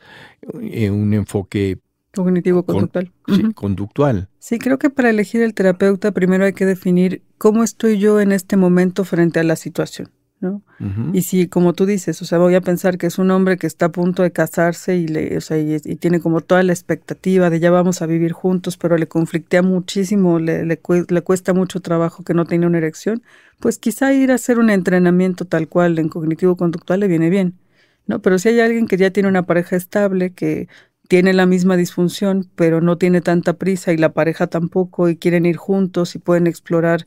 [0.63, 1.79] eh, un enfoque
[2.15, 3.13] cognitivo-conductual.
[3.29, 4.29] sí, conductual.
[4.39, 8.33] Sí, creo que para elegir el terapeuta primero hay que definir cómo estoy yo en
[8.33, 10.09] este momento frente a la situación.
[10.41, 10.63] ¿No?
[11.13, 13.67] Y si, como tú dices, o sea, voy a pensar que es un hombre que
[13.67, 17.51] está a punto de casarse y, le, o sea, y, tiene como toda la expectativa
[17.51, 22.23] de ya vamos a vivir juntos, pero le conflictea muchísimo, le, le, cuesta mucho trabajo
[22.23, 23.23] que no tiene una erección,
[23.59, 27.59] pues quizá ir a hacer un entrenamiento tal cual en cognitivo-conductual le viene bien,
[28.07, 28.23] ¿no?
[28.23, 30.69] Pero si hay alguien que ya tiene una pareja estable, que
[31.09, 35.47] tiene la misma disfunción, pero no tiene tanta prisa y la pareja tampoco, y quieren
[35.47, 37.07] ir juntos y pueden explorar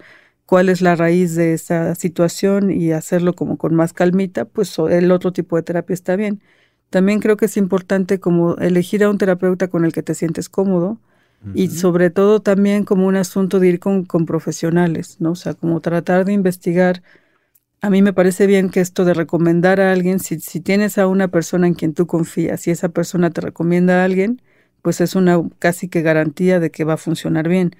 [0.51, 5.09] cuál es la raíz de esa situación y hacerlo como con más calmita, pues el
[5.13, 6.41] otro tipo de terapia está bien.
[6.89, 10.49] También creo que es importante como elegir a un terapeuta con el que te sientes
[10.49, 10.99] cómodo
[11.53, 15.31] y sobre todo también como un asunto de ir con, con, profesionales, ¿no?
[15.31, 17.01] O sea, como tratar de investigar.
[17.79, 21.07] A mí me parece bien que esto de recomendar a alguien, si, si tienes a
[21.07, 24.41] una persona en quien tú confías y esa persona te recomienda a alguien,
[24.81, 27.71] pues es una casi que garantía de que va a funcionar bien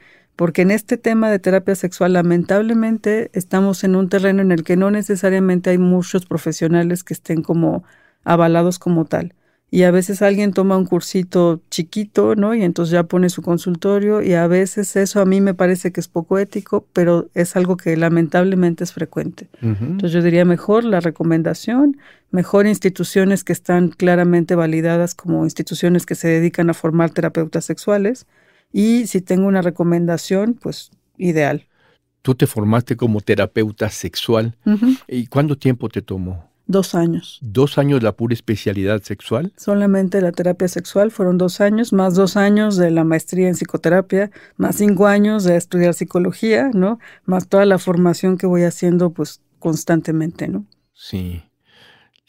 [0.41, 4.75] porque en este tema de terapia sexual lamentablemente estamos en un terreno en el que
[4.75, 7.84] no necesariamente hay muchos profesionales que estén como
[8.23, 9.36] avalados como tal.
[9.69, 12.56] Y a veces alguien toma un cursito chiquito, ¿no?
[12.56, 15.99] Y entonces ya pone su consultorio y a veces eso a mí me parece que
[15.99, 19.47] es poco ético, pero es algo que lamentablemente es frecuente.
[19.62, 21.97] Entonces yo diría mejor la recomendación,
[22.32, 28.25] mejor instituciones que están claramente validadas como instituciones que se dedican a formar terapeutas sexuales,
[28.71, 31.67] y si tengo una recomendación, pues ideal.
[32.21, 34.55] Tú te formaste como terapeuta sexual.
[35.07, 36.51] ¿Y cuánto tiempo te tomó?
[36.67, 37.39] Dos años.
[37.41, 39.51] ¿Dos años la pura especialidad sexual?
[39.57, 44.31] Solamente la terapia sexual fueron dos años, más dos años de la maestría en psicoterapia,
[44.55, 46.99] más cinco años de estudiar psicología, ¿no?
[47.25, 50.65] Más toda la formación que voy haciendo, pues, constantemente, ¿no?
[50.93, 51.43] Sí.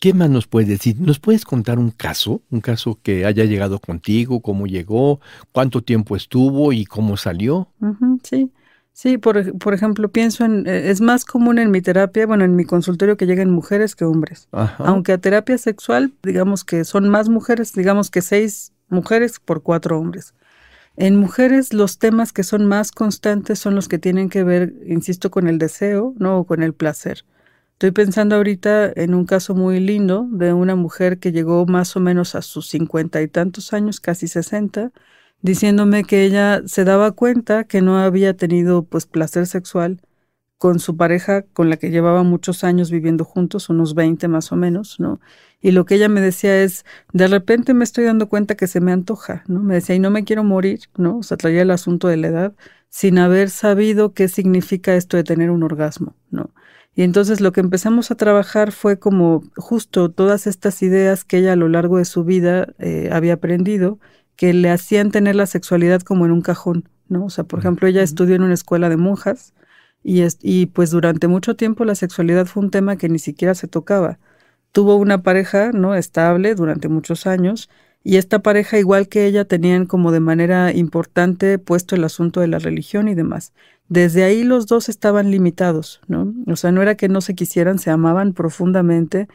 [0.02, 0.96] ¿Qué más nos puedes decir?
[0.98, 2.42] ¿Nos puedes contar un caso?
[2.50, 5.20] Un caso que haya llegado contigo, cómo llegó,
[5.52, 7.68] cuánto tiempo estuvo y cómo salió.
[8.24, 8.50] sí,
[8.92, 12.56] sí, por, por, ejemplo, pienso en, eh, es más común en mi terapia, bueno, en
[12.56, 14.48] mi consultorio que lleguen mujeres que hombres.
[14.78, 20.00] Aunque a terapia sexual, digamos que son más mujeres, digamos que seis mujeres por cuatro
[20.00, 20.34] hombres.
[20.96, 25.30] En mujeres los temas que son más constantes son los que tienen que ver, insisto,
[25.30, 26.40] con el deseo, ¿no?
[26.40, 27.24] O con el placer.
[27.83, 31.99] Estoy pensando ahorita en un caso muy lindo de una mujer que llegó más o
[31.99, 34.92] menos a sus cincuenta y tantos años, casi sesenta,
[35.40, 40.01] diciéndome que ella se daba cuenta que no había tenido pues placer sexual
[40.59, 44.57] con su pareja con la que llevaba muchos años viviendo juntos, unos 20 más o
[44.57, 45.21] menos, ¿no?
[45.61, 48.81] Y lo que ella me decía es, de repente me estoy dando cuenta que se
[48.81, 49.59] me antoja, ¿no?
[49.59, 51.18] Me decía, y no me quiero morir, ¿no?
[51.18, 52.53] O sea, traía el asunto de la edad
[52.90, 56.51] sin haber sabido qué significa esto de tener un orgasmo, ¿no?
[56.94, 61.55] Y entonces lo que empezamos a trabajar fue como justo todas estas ideas que ella
[61.55, 63.98] a lo largo de su vida eh, había aprendido,
[64.37, 67.26] que le hacían tener la sexualidad como en un cajón, ¿no?
[67.26, 69.55] O sea, por ejemplo, ella estudió en una escuela de monjas
[70.02, 73.68] y, y pues durante mucho tiempo la sexualidad fue un tema que ni siquiera se
[73.68, 74.18] tocaba.
[74.72, 75.94] Tuvo una pareja, ¿no?
[75.94, 77.68] Estable durante muchos años
[78.05, 82.48] y esta pareja, igual que ella, tenían como de manera importante puesto el asunto de
[82.48, 83.52] la religión y demás.
[83.92, 86.33] Desde ahí los dos estaban limitados, ¿no?
[86.46, 89.28] O sea, no era que no se quisieran, se amaban profundamente,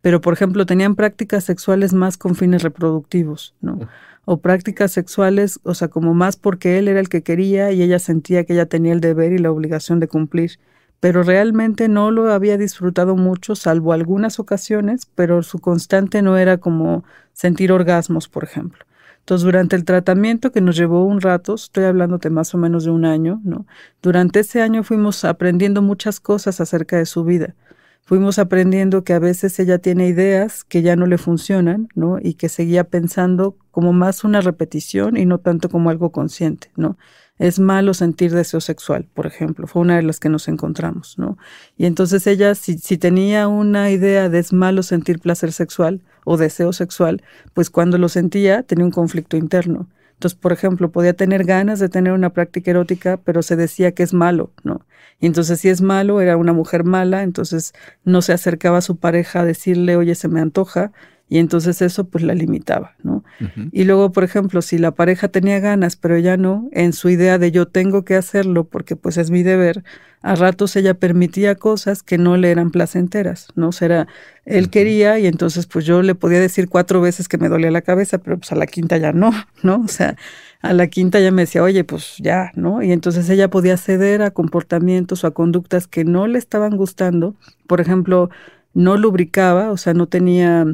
[0.00, 3.78] pero por ejemplo tenían prácticas sexuales más con fines reproductivos, ¿no?
[4.24, 8.00] O prácticas sexuales, o sea, como más porque él era el que quería y ella
[8.00, 10.58] sentía que ella tenía el deber y la obligación de cumplir
[11.00, 16.58] pero realmente no lo había disfrutado mucho, salvo algunas ocasiones, pero su constante no era
[16.58, 18.84] como sentir orgasmos, por ejemplo.
[19.20, 22.90] Entonces, durante el tratamiento que nos llevó un rato, estoy hablándote más o menos de
[22.90, 23.66] un año, ¿no?
[24.02, 27.54] Durante ese año fuimos aprendiendo muchas cosas acerca de su vida.
[28.02, 32.18] Fuimos aprendiendo que a veces ella tiene ideas que ya no le funcionan, ¿no?
[32.20, 36.96] Y que seguía pensando como más una repetición y no tanto como algo consciente, ¿no?
[37.40, 41.38] Es malo sentir deseo sexual, por ejemplo, fue una de las que nos encontramos, ¿no?
[41.78, 46.36] Y entonces ella, si, si tenía una idea de es malo sentir placer sexual o
[46.36, 47.22] deseo sexual,
[47.54, 49.88] pues cuando lo sentía tenía un conflicto interno.
[50.12, 54.02] Entonces, por ejemplo, podía tener ganas de tener una práctica erótica, pero se decía que
[54.02, 54.84] es malo, ¿no?
[55.18, 57.72] Y entonces, si es malo, era una mujer mala, entonces
[58.04, 60.92] no se acercaba a su pareja a decirle, oye, se me antoja,
[61.30, 63.22] y entonces eso pues la limitaba, ¿no?
[63.70, 67.38] Y luego, por ejemplo, si la pareja tenía ganas, pero ella no, en su idea
[67.38, 69.84] de yo tengo que hacerlo porque pues es mi deber,
[70.22, 73.68] a ratos ella permitía cosas que no le eran placenteras, ¿no?
[73.68, 74.08] O sea,
[74.44, 77.82] él quería y entonces pues yo le podía decir cuatro veces que me dolía la
[77.82, 79.30] cabeza, pero pues a la quinta ya no,
[79.62, 79.82] ¿no?
[79.84, 80.16] O sea,
[80.62, 82.82] a la quinta ya me decía, oye, pues ya, ¿no?
[82.82, 87.36] Y entonces ella podía ceder a comportamientos o a conductas que no le estaban gustando.
[87.68, 88.30] Por ejemplo,
[88.74, 90.66] no lubricaba, o sea, no tenía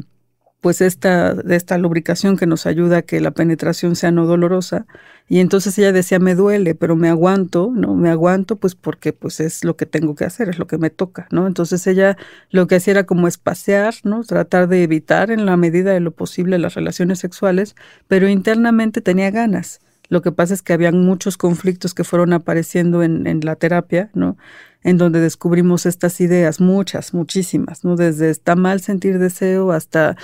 [0.61, 4.85] pues esta, esta lubricación que nos ayuda a que la penetración sea no dolorosa.
[5.29, 7.95] Y entonces ella decía, me duele, pero me aguanto, ¿no?
[7.95, 10.89] Me aguanto pues porque pues es lo que tengo que hacer, es lo que me
[10.89, 11.47] toca, ¿no?
[11.47, 12.17] Entonces ella
[12.49, 14.23] lo que hacía era como espaciar, ¿no?
[14.23, 17.75] Tratar de evitar en la medida de lo posible las relaciones sexuales,
[18.07, 19.79] pero internamente tenía ganas.
[20.09, 24.09] Lo que pasa es que habían muchos conflictos que fueron apareciendo en, en la terapia,
[24.13, 24.37] ¿no?
[24.81, 27.97] En donde descubrimos estas ideas, muchas, muchísimas, ¿no?
[27.97, 30.15] Desde está mal sentir deseo hasta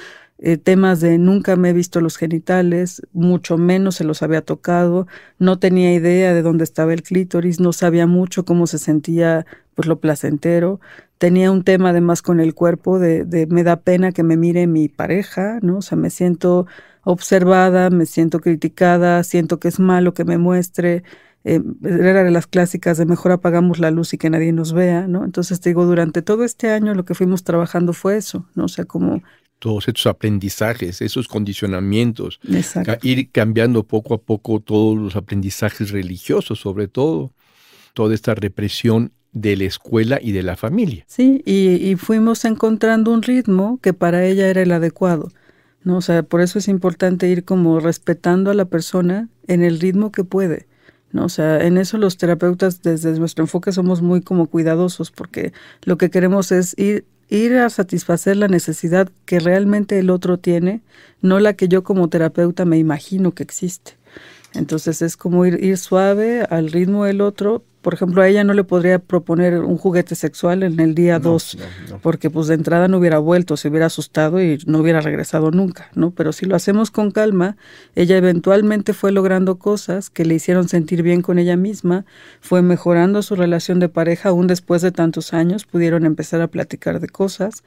[0.46, 5.08] eh, temas de nunca me he visto los genitales, mucho menos se los había tocado,
[5.39, 9.88] no tenía idea de dónde estaba el clítoris, no sabía mucho cómo se sentía pues
[9.88, 10.82] lo placentero,
[11.18, 14.89] tenía un tema además con el cuerpo de, me da pena que me mire mi
[14.89, 15.78] pareja, ¿no?
[15.78, 16.68] O sea, me siento
[17.06, 21.04] observada, me siento criticada, siento que es malo que me muestre,
[21.46, 25.08] eh, era de las clásicas de mejor apagamos la luz y que nadie nos vea,
[25.08, 25.24] ¿no?
[25.24, 28.66] Entonces te digo, durante todo este año lo que fuimos trabajando fue eso, ¿no?
[28.66, 29.22] O sea, como
[29.64, 32.41] todos estos aprendizajes, esos condicionamientos,
[33.01, 37.32] ir cambiando poco a poco todos los aprendizajes religiosos, sobre todo,
[37.93, 41.05] toda esta represión de la escuela y de la familia.
[41.07, 45.32] Sí, y, fuimos encontrando un ritmo que para ella era el adecuado.
[45.86, 45.95] ¿no?
[45.95, 50.11] O sea, por eso es importante ir como respetando a la persona en el ritmo
[50.11, 50.68] que puede.
[51.14, 51.24] ¿no?
[51.24, 55.53] O sea, en eso los terapeutas desde nuestro enfoque somos muy como cuidadosos porque
[55.86, 57.05] lo que queremos es ir
[57.38, 60.81] ir a satisfacer la necesidad que realmente el otro tiene,
[61.21, 63.93] no la que yo como terapeuta me imagino que existe.
[64.53, 68.63] Entonces es como ir, suave al ritmo del otro, por ejemplo, a ella no le
[68.63, 71.57] podría proponer un juguete sexual en el día 2,
[72.01, 75.89] porque pues de entrada no hubiera vuelto, se hubiera asustado y no hubiera regresado nunca,
[75.93, 76.11] ¿no?
[76.11, 77.57] Pero si lo hacemos con calma,
[77.95, 82.05] ella eventualmente fue logrando cosas que le hicieron sentir bien con ella misma,
[82.39, 87.01] fue mejorando su relación de pareja, aún después de tantos años pudieron empezar a platicar
[87.01, 87.63] de cosas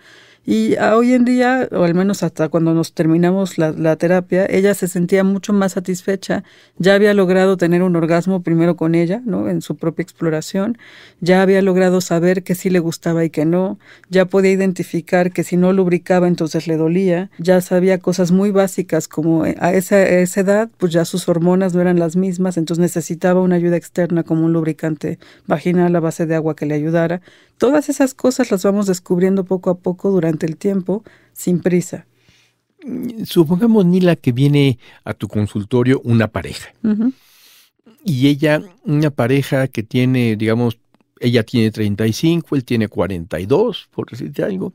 [0.49, 4.87] y hoy en día, o al menos hasta cuando nos terminamos la, terapia, ella se
[4.87, 6.45] sentía mucho más satisfecha.
[6.79, 9.49] Ya había logrado tener un orgasmo primero con ella, ¿no?
[9.49, 10.79] En su propia exploración.
[11.21, 13.81] Ya había logrado saber que sí le gustaba y que no.
[14.09, 17.29] Ya podía identificar que si no lubricaba entonces le dolía.
[17.39, 21.29] Ya sabía cosas muy básicas como eh, a esa, a esa edad, pues ya sus
[21.29, 25.19] hormonas no eran las mismas, entonces necesitaba una ayuda externa como un lubricante
[25.49, 27.21] vaginal a base de agua que le ayudara.
[27.59, 32.07] Todas esas cosas las vamos descubriendo poco a poco durante el tiempo, sin prisa.
[33.25, 36.73] Supongamos, Nila, que viene a tu consultorio una pareja.
[38.05, 40.79] Y ella, una pareja que tiene, digamos,
[41.19, 44.75] ella tiene 35, él tiene 42, por decirte algo.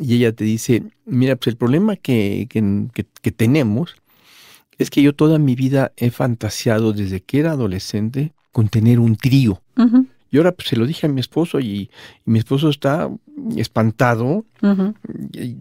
[0.00, 3.94] Y ella te dice, mira, pues el problema que, que, tenemos
[4.78, 9.16] es que yo toda mi vida he fantaseado desde que era adolescente con tener un
[9.16, 9.62] trío.
[10.34, 11.90] Y ahora pues, se lo dije a mi esposo y,
[12.24, 13.08] mi esposo está
[13.56, 14.44] espantado.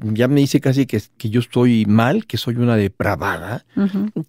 [0.01, 3.67] Ya me dice casi que, que, yo estoy mal, que soy una depravada.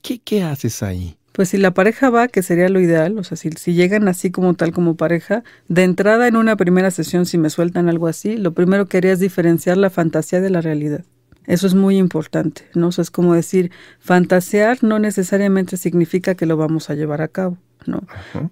[0.03, 1.17] ¿Qué, ¿Qué, haces ahí?
[1.33, 4.31] Pues si la pareja va, que sería lo ideal, o sea, si, si llegan así
[4.31, 8.37] como tal como pareja, de entrada en una primera sesión, si me sueltan algo así,
[8.37, 11.07] lo primero que haría es diferenciar la fantasía de la realidad.
[11.47, 12.89] Eso es muy importante, ¿no?
[12.89, 17.29] O sea, es como decir, fantasear no necesariamente significa que lo vamos a llevar a
[17.29, 17.57] cabo.
[17.87, 18.03] ¿No?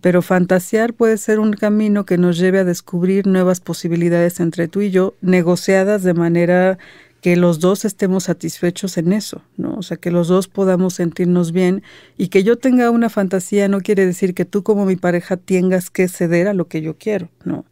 [0.00, 4.80] Pero fantasear puede ser un camino que nos lleve a descubrir nuevas posibilidades entre tú
[4.80, 6.78] y yo, negociadas de manera
[7.22, 9.74] que los dos estemos satisfechos en eso, ¿no?
[9.76, 11.84] O sea, que los dos podamos sentirnos bien
[12.18, 15.88] y que yo tenga una fantasía no quiere decir que tú como mi pareja tengas
[15.88, 17.64] que ceder a lo que yo quiero, ¿no?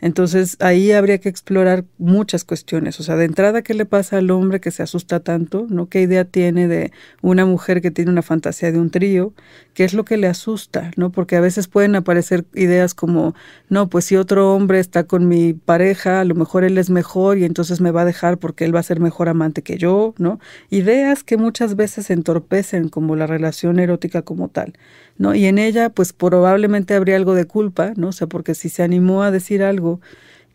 [0.00, 3.00] Entonces ahí habría que explorar muchas cuestiones.
[3.00, 5.66] O sea, de entrada, ¿qué le pasa al hombre que se asusta tanto?
[5.70, 5.88] ¿No?
[5.88, 6.92] ¿Qué idea tiene de
[7.22, 9.32] una mujer que tiene una fantasía de un trío?
[9.74, 10.90] ¿Qué es lo que le asusta?
[10.96, 11.10] ¿No?
[11.10, 13.34] Porque a veces pueden aparecer ideas como,
[13.68, 17.38] no, pues si otro hombre está con mi pareja, a lo mejor él es mejor
[17.38, 20.14] y entonces me va a dejar porque él va a ser mejor amante que yo,
[20.18, 20.40] ¿no?
[20.70, 24.74] Ideas que muchas veces entorpecen como la relación erótica como tal.
[25.18, 25.34] ¿no?
[25.34, 28.08] Y en ella, pues probablemente habría algo de culpa, ¿no?
[28.08, 30.00] O sea, porque si se animó a decir algo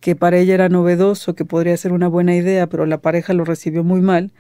[0.02, 3.46] que para ella era novedoso, que podría ser una buena idea, pero la pareja lo
[3.46, 4.32] recibió muy mal,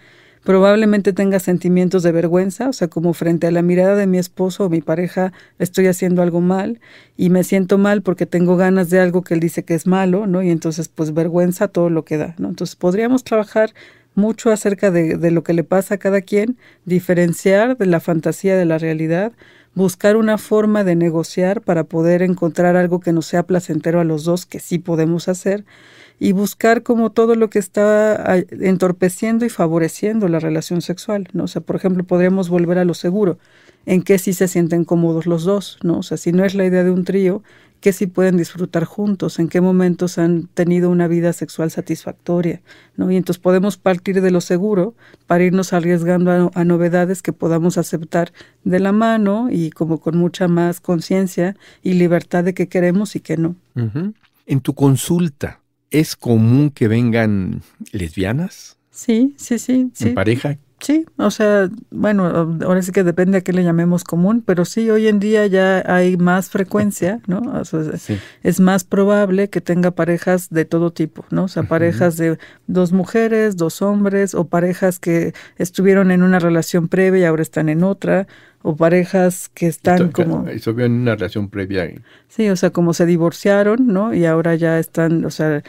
[0.43, 4.65] probablemente tenga sentimientos de vergüenza, o sea, como frente a la mirada de mi esposo
[4.65, 6.81] o mi pareja estoy haciendo algo mal
[7.15, 10.25] y me siento mal porque tengo ganas de algo que él dice que es malo,
[10.25, 10.41] ¿no?
[10.41, 12.49] Y entonces pues vergüenza todo lo que da, ¿no?
[12.49, 13.71] Entonces podríamos trabajar
[14.15, 18.57] mucho acerca de, de lo que le pasa a cada quien, diferenciar de la fantasía
[18.57, 19.33] de la realidad,
[19.73, 24.23] buscar una forma de negociar para poder encontrar algo que nos sea placentero a los
[24.23, 25.63] dos, que sí podemos hacer,
[26.19, 31.47] y buscar como todo lo que está entorpeciendo y favoreciendo la relación sexual, ¿no?
[31.47, 33.39] Sea, por ejemplo, podríamos volver a lo seguro,
[33.87, 36.03] en que sí se sienten cómodos los dos, ¿no?
[36.03, 37.41] Sea, si no es la idea de un trío,
[37.81, 42.61] que sí pueden disfrutar juntos, en qué momentos han tenido una vida sexual satisfactoria,
[42.95, 43.11] ¿no?
[43.11, 48.31] Y entonces podemos partir de lo seguro para irnos arriesgando a, novedades que podamos aceptar
[48.63, 53.19] de la mano y como con mucha más conciencia y libertad de qué queremos y
[53.19, 53.55] qué no.
[54.45, 55.59] En tu consulta,
[55.89, 58.77] ¿es común que vengan lesbianas?
[58.91, 59.89] Sí, sí, sí.
[59.95, 60.09] sí.
[60.09, 60.59] ¿En pareja?
[60.81, 64.89] Sí, o sea, bueno, ahora sí que depende a qué le llamemos común, pero sí,
[64.89, 67.39] hoy en día ya hay más frecuencia, ¿no?
[67.53, 67.81] O sea,
[68.41, 71.43] Es más probable que tenga parejas de todo tipo, ¿no?
[71.43, 76.87] O sea, parejas de dos mujeres, dos hombres, o parejas que estuvieron en una relación
[76.87, 78.25] previa y ahora están en otra,
[78.63, 80.47] o parejas que están como...
[80.47, 81.91] Eso en una relación previa.
[82.27, 84.15] Sí, o sea, como se divorciaron, ¿no?
[84.15, 85.61] Y ahora ya están, o sea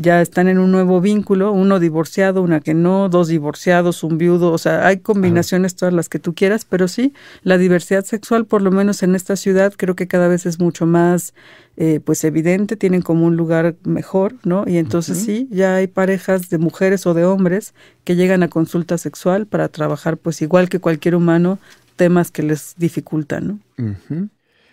[0.00, 4.50] ya están en un nuevo vínculo, uno divorciado, una que no, dos divorciados, un viudo,
[4.50, 8.62] o sea, hay combinaciones todas las que tú quieras, pero sí, la diversidad sexual, por
[8.62, 11.34] lo menos en esta ciudad, creo que cada vez es mucho más,
[11.76, 14.64] eh, pues evidente, tienen como un lugar mejor, ¿no?
[14.66, 17.74] Y entonces sí, ya hay parejas de mujeres o de hombres
[18.04, 21.58] que llegan a consulta sexual para trabajar, pues igual que cualquier humano,
[21.96, 23.90] temas que les dificultan, ¿no?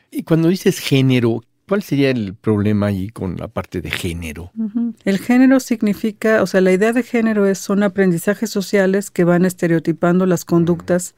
[0.10, 4.52] Y cuando dices género, ¿Cuál sería el problema ahí con la parte de género?
[5.04, 9.44] El género significa, o sea, la idea de género es son aprendizajes sociales que van
[9.44, 11.14] estereotipando las conductas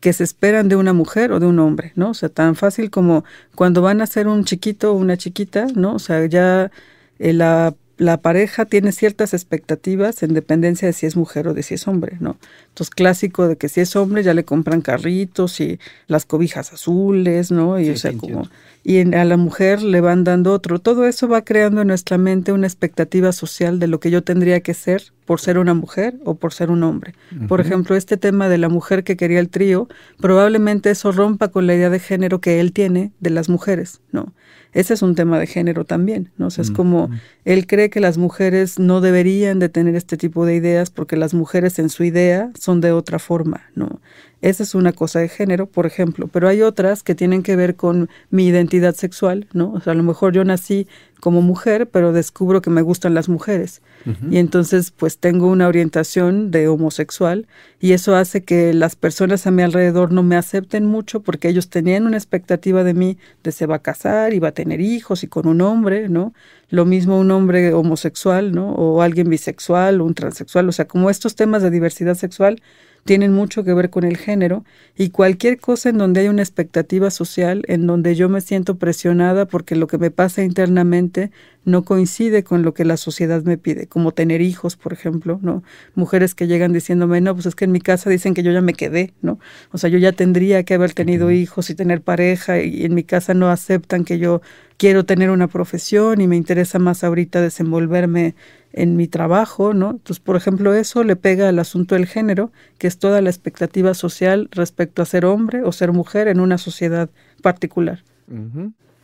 [0.00, 2.10] que se esperan de una mujer o de un hombre, ¿no?
[2.10, 3.24] O sea, tan fácil como
[3.54, 5.94] cuando van a ser un chiquito o una chiquita, ¿no?
[5.94, 6.72] O sea, ya
[7.20, 11.62] eh, la la pareja tiene ciertas expectativas en dependencia de si es mujer o de
[11.62, 12.36] si es hombre, ¿no?
[12.68, 15.78] Entonces, clásico de que si es hombre ya le compran carritos y
[16.08, 17.78] las cobijas azules, ¿no?
[17.78, 18.48] Y o sea, como
[18.84, 20.78] y a la mujer le van dando otro.
[20.78, 24.60] Todo eso va creando en nuestra mente una expectativa social de lo que yo tendría
[24.60, 27.14] que ser por ser una mujer o por ser un hombre.
[27.46, 29.88] Por ejemplo, este tema de la mujer que quería el trío,
[30.20, 34.32] probablemente eso rompa con la idea de género que él tiene de las mujeres, ¿no?
[34.72, 36.46] Ese es un tema de género también, ¿no?
[36.46, 37.10] O sea, es como
[37.44, 41.34] él cree que las mujeres no deberían de tener este tipo de ideas porque las
[41.34, 44.00] mujeres en su idea son de otra forma, ¿no?
[44.42, 47.76] Esa es una cosa de género, por ejemplo, pero hay otras que tienen que ver
[47.76, 49.72] con mi identidad sexual, ¿no?
[49.72, 50.88] O sea, a lo mejor yo nací
[51.20, 53.80] como mujer, pero descubro que me gustan las mujeres.
[54.28, 57.46] Y entonces, pues tengo una orientación de homosexual
[57.78, 61.68] y eso hace que las personas a mi alrededor no me acepten mucho porque ellos
[61.68, 65.22] tenían una expectativa de mí de se va a casar y va a tener hijos
[65.22, 66.34] y con un hombre, ¿no?
[66.68, 68.72] Lo mismo un hombre homosexual, ¿no?
[68.72, 72.60] O alguien bisexual o un transexual, o sea, como estos temas de diversidad sexual
[73.04, 74.64] tienen mucho que ver con el género
[74.96, 79.46] y cualquier cosa en donde hay una expectativa social, en donde yo me siento presionada
[79.46, 81.30] porque lo que me pasa internamente
[81.64, 85.62] no coincide con lo que la sociedad me pide, como tener hijos, por ejemplo, ¿no?
[85.94, 88.60] Mujeres que llegan diciéndome, no, pues es que en mi casa dicen que yo ya
[88.60, 89.38] me quedé, ¿no?
[89.70, 93.04] O sea, yo ya tendría que haber tenido hijos y tener pareja y en mi
[93.04, 94.42] casa no aceptan que yo
[94.76, 98.34] quiero tener una profesión y me interesa más ahorita desenvolverme
[98.72, 99.90] en mi trabajo, ¿no?
[99.90, 103.94] Entonces, por ejemplo, eso le pega al asunto del género, que es toda la expectativa
[103.94, 107.10] social respecto a ser hombre o ser mujer en una sociedad
[107.42, 108.02] particular.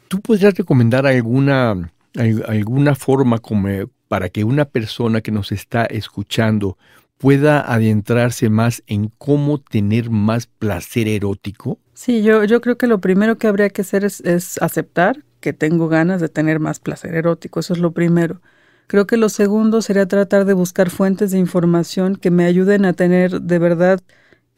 [0.09, 1.91] ¿Tú podrías recomendar alguna
[2.47, 3.69] alguna forma como
[4.09, 6.79] para que una persona que nos está escuchando
[7.19, 11.79] pueda adentrarse más en cómo tener más placer erótico?
[11.95, 15.53] Sí, yo, yo creo que lo primero que habría que hacer es, es aceptar que
[15.53, 18.41] tengo ganas de tener más placer erótico, eso es lo primero.
[18.89, 22.95] Creo que lo segundo sería tratar de buscar fuentes de información que me ayuden a
[22.95, 24.01] tener de verdad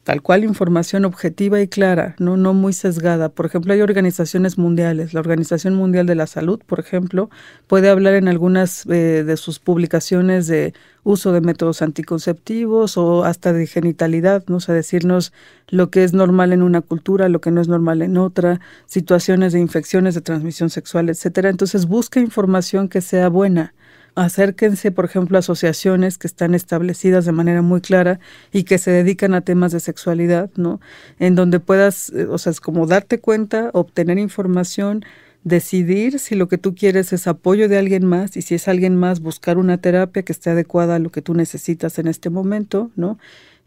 [0.05, 3.27] tal cual información objetiva y clara, no, no muy sesgada.
[3.27, 5.13] Por ejemplo, hay organizaciones mundiales.
[5.13, 7.29] La Organización Mundial de la Salud, por ejemplo,
[7.67, 10.73] puede hablar en algunas eh, de sus publicaciones de
[11.03, 14.57] uso de métodos anticonceptivos o hasta de genitalidad, ¿no?
[14.57, 15.33] O sea, decirnos
[15.67, 19.51] lo que es normal en una cultura, lo que no es normal en otra, situaciones
[19.51, 21.49] de infecciones de transmisión sexual, etcétera.
[21.49, 23.73] Entonces, busca información que sea buena
[24.15, 28.19] acérquense, por ejemplo, a asociaciones que están establecidas de manera muy clara
[28.51, 30.81] y que se dedican a temas de sexualidad, ¿no?
[31.19, 35.03] En donde puedas, eh, o sea, es como darte cuenta, obtener información,
[35.43, 38.95] decidir si lo que tú quieres es apoyo de alguien más y si es alguien
[38.95, 42.91] más, buscar una terapia que esté adecuada a lo que tú necesitas en este momento,
[42.95, 43.17] ¿no?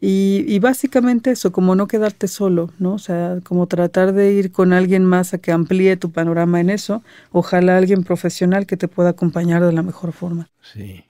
[0.06, 2.94] Y, básicamente eso, como no quedarte solo, ¿no?
[2.94, 6.68] O sea, como tratar de ir con alguien más a que amplíe tu panorama en
[6.68, 7.02] eso.
[7.32, 10.50] Ojalá alguien profesional que te pueda acompañar de la mejor forma.
[10.60, 11.04] Sí.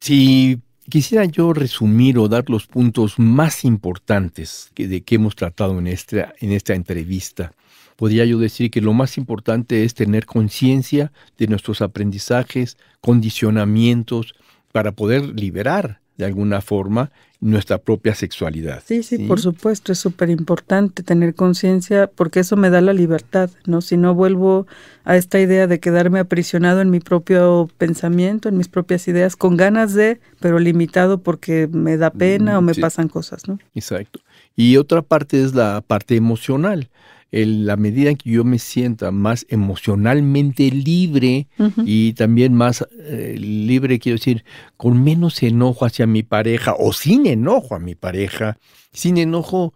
[0.00, 5.78] Si Quisiera yo resumir o dar los puntos más importantes que, de que hemos tratado
[5.78, 7.52] en esta, en esta entrevista.
[7.96, 14.34] Podría yo decir que lo más importante es tener conciencia de nuestros aprendizajes, condicionamientos,
[14.72, 18.82] para poder liberar de alguna forma nuestra propia sexualidad.
[18.84, 23.50] Sí, sí, por supuesto, es súper importante tener conciencia porque eso me da la libertad,
[23.64, 23.80] ¿no?
[23.80, 24.66] Si no vuelvo
[25.04, 29.56] a esta idea de quedarme aprisionado en mi propio pensamiento, en mis propias ideas, con
[29.56, 33.58] ganas de, pero limitado porque me da pena o me pasan cosas, ¿no?
[33.74, 34.20] Exacto.
[34.56, 36.90] Y otra parte es la parte emocional
[37.30, 41.48] en la medida en que yo me sienta más emocionalmente libre
[41.84, 44.44] y también más eh, libre, quiero decir,
[44.76, 48.56] con menos enojo hacia mi pareja o sin enojo a mi pareja,
[48.92, 49.74] sin enojo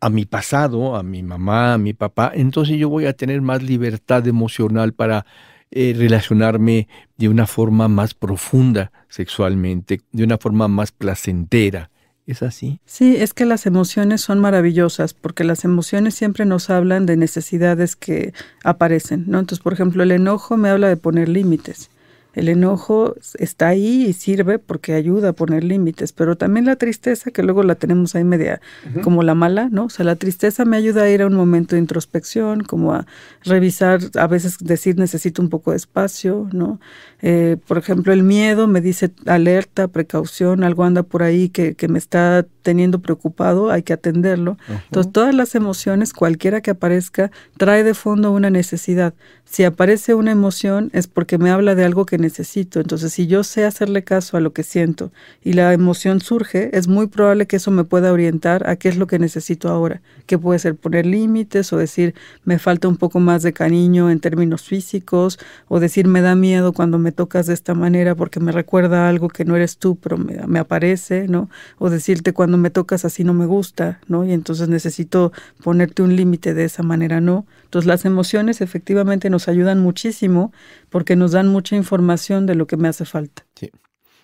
[0.00, 3.62] a mi pasado, a mi mamá, a mi papá, entonces yo voy a tener más
[3.62, 5.26] libertad emocional para
[5.70, 6.86] eh, relacionarme
[7.16, 11.91] de una forma más profunda sexualmente, de una forma más placentera.
[12.26, 12.80] ¿Es así?
[12.84, 17.96] Sí, es que las emociones son maravillosas porque las emociones siempre nos hablan de necesidades
[17.96, 19.40] que aparecen, ¿no?
[19.40, 21.90] Entonces, por ejemplo, el enojo me habla de poner límites.
[22.34, 27.30] El enojo está ahí y sirve porque ayuda a poner límites, pero también la tristeza,
[27.30, 28.60] que luego la tenemos ahí media
[29.02, 29.84] como la mala, ¿no?
[29.84, 33.06] O sea, la tristeza me ayuda a ir a un momento de introspección, como a
[33.44, 36.80] revisar, a veces decir necesito un poco de espacio, ¿no?
[37.20, 41.88] Eh, por ejemplo, el miedo me dice alerta, precaución, algo anda por ahí que, que
[41.88, 44.56] me está teniendo preocupado, hay que atenderlo.
[44.68, 49.14] Entonces, todas las emociones, cualquiera que aparezca, trae de fondo una necesidad.
[49.44, 52.80] Si aparece una emoción es porque me habla de algo que necesito.
[52.80, 55.12] Entonces, si yo sé hacerle caso a lo que siento
[55.44, 58.96] y la emoción surge, es muy probable que eso me pueda orientar a qué es
[58.96, 60.00] lo que necesito ahora.
[60.24, 62.14] Que puede ser poner límites o decir,
[62.44, 66.72] me falta un poco más de cariño en términos físicos o decir, me da miedo
[66.72, 70.16] cuando me tocas de esta manera porque me recuerda algo que no eres tú, pero
[70.16, 71.50] me, me aparece, ¿no?
[71.78, 74.24] O decirte cuando me tocas así no me gusta, ¿no?
[74.24, 77.44] Y entonces necesito ponerte un límite de esa manera, ¿no?
[77.64, 80.52] Entonces las emociones efectivamente nos ayudan muchísimo
[80.92, 83.44] porque nos dan mucha información de lo que me hace falta.
[83.56, 83.70] Sí.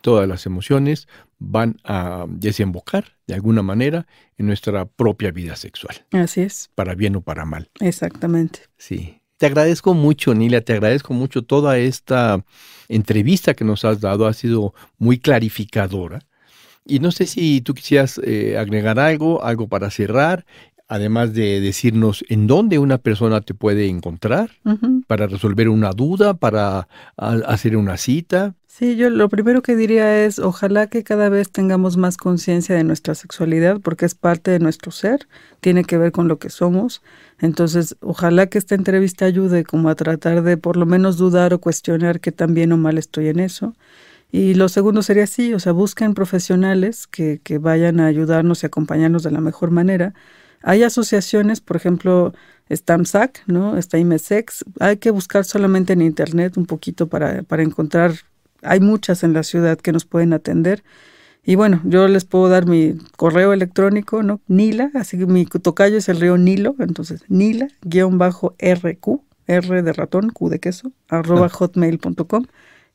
[0.02, 1.08] Todas las emociones
[1.38, 4.06] van a desembocar de alguna manera
[4.36, 5.96] en nuestra propia vida sexual.
[6.12, 6.70] Así es.
[6.76, 7.70] Para bien o para mal.
[7.80, 8.60] Exactamente.
[8.76, 9.20] Sí.
[9.38, 12.44] Te agradezco mucho, Nila, te agradezco mucho toda esta
[12.88, 16.20] entrevista que nos has dado, ha sido muy clarificadora.
[16.84, 20.46] Y no sé si tú quisieras eh, agregar algo, algo para cerrar,
[20.88, 24.50] además de decirnos en dónde una persona te puede encontrar
[25.06, 28.54] para resolver una duda, para hacer una cita.
[28.66, 32.84] Sí, yo lo primero que diría es, ojalá que cada vez tengamos más conciencia de
[32.84, 35.26] nuestra sexualidad, porque es parte de nuestro ser,
[35.60, 37.02] tiene que ver con lo que somos.
[37.40, 41.60] Entonces, ojalá que esta entrevista ayude como a tratar de por lo menos dudar o
[41.60, 43.74] cuestionar que tan bien o mal estoy en eso.
[44.30, 48.66] Y lo segundo sería así, o sea, busquen profesionales que, que vayan a ayudarnos y
[48.66, 50.14] acompañarnos de la mejor manera.
[50.62, 52.32] Hay asociaciones, por ejemplo,
[52.70, 53.76] STAMSAC, ¿no?
[53.76, 54.64] Está IMESEX.
[54.80, 58.14] Hay que buscar solamente en internet un poquito para, para encontrar.
[58.62, 60.82] Hay muchas en la ciudad que nos pueden atender.
[61.44, 64.40] Y bueno, yo les puedo dar mi correo electrónico, ¿no?
[64.48, 70.50] Nila, así que mi tocayo es el río Nilo, entonces Nila-RQ, R de ratón, Q
[70.50, 71.48] de queso, arroba ah.
[71.48, 72.44] hotmail.com.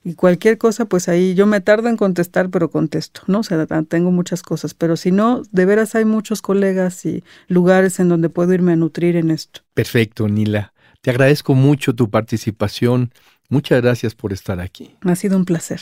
[0.04, 3.40] Y cualquier cosa, pues ahí yo me tardo en contestar, pero contesto, ¿no?
[3.40, 8.00] O sea, tengo muchas cosas, pero si no, de veras hay muchos colegas y lugares
[8.00, 9.62] en donde puedo irme a nutrir en esto.
[9.74, 10.74] Perfecto, Nila.
[11.02, 13.14] Te agradezco mucho tu participación.
[13.50, 14.96] Muchas gracias por estar aquí.
[15.02, 15.82] Ha sido un placer.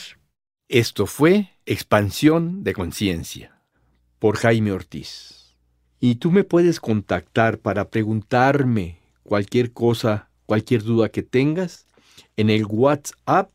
[0.68, 3.60] Esto fue Expansión de Conciencia
[4.18, 5.56] por Jaime Ortiz.
[5.98, 11.86] Y tú me puedes contactar para preguntarme cualquier cosa, cualquier duda que tengas
[12.36, 13.50] en el WhatsApp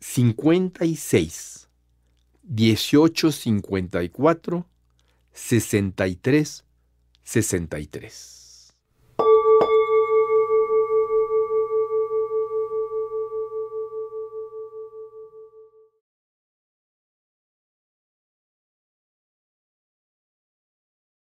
[0.00, 1.68] 56
[2.48, 4.64] 1854
[5.32, 6.64] 63
[7.24, 8.37] 63.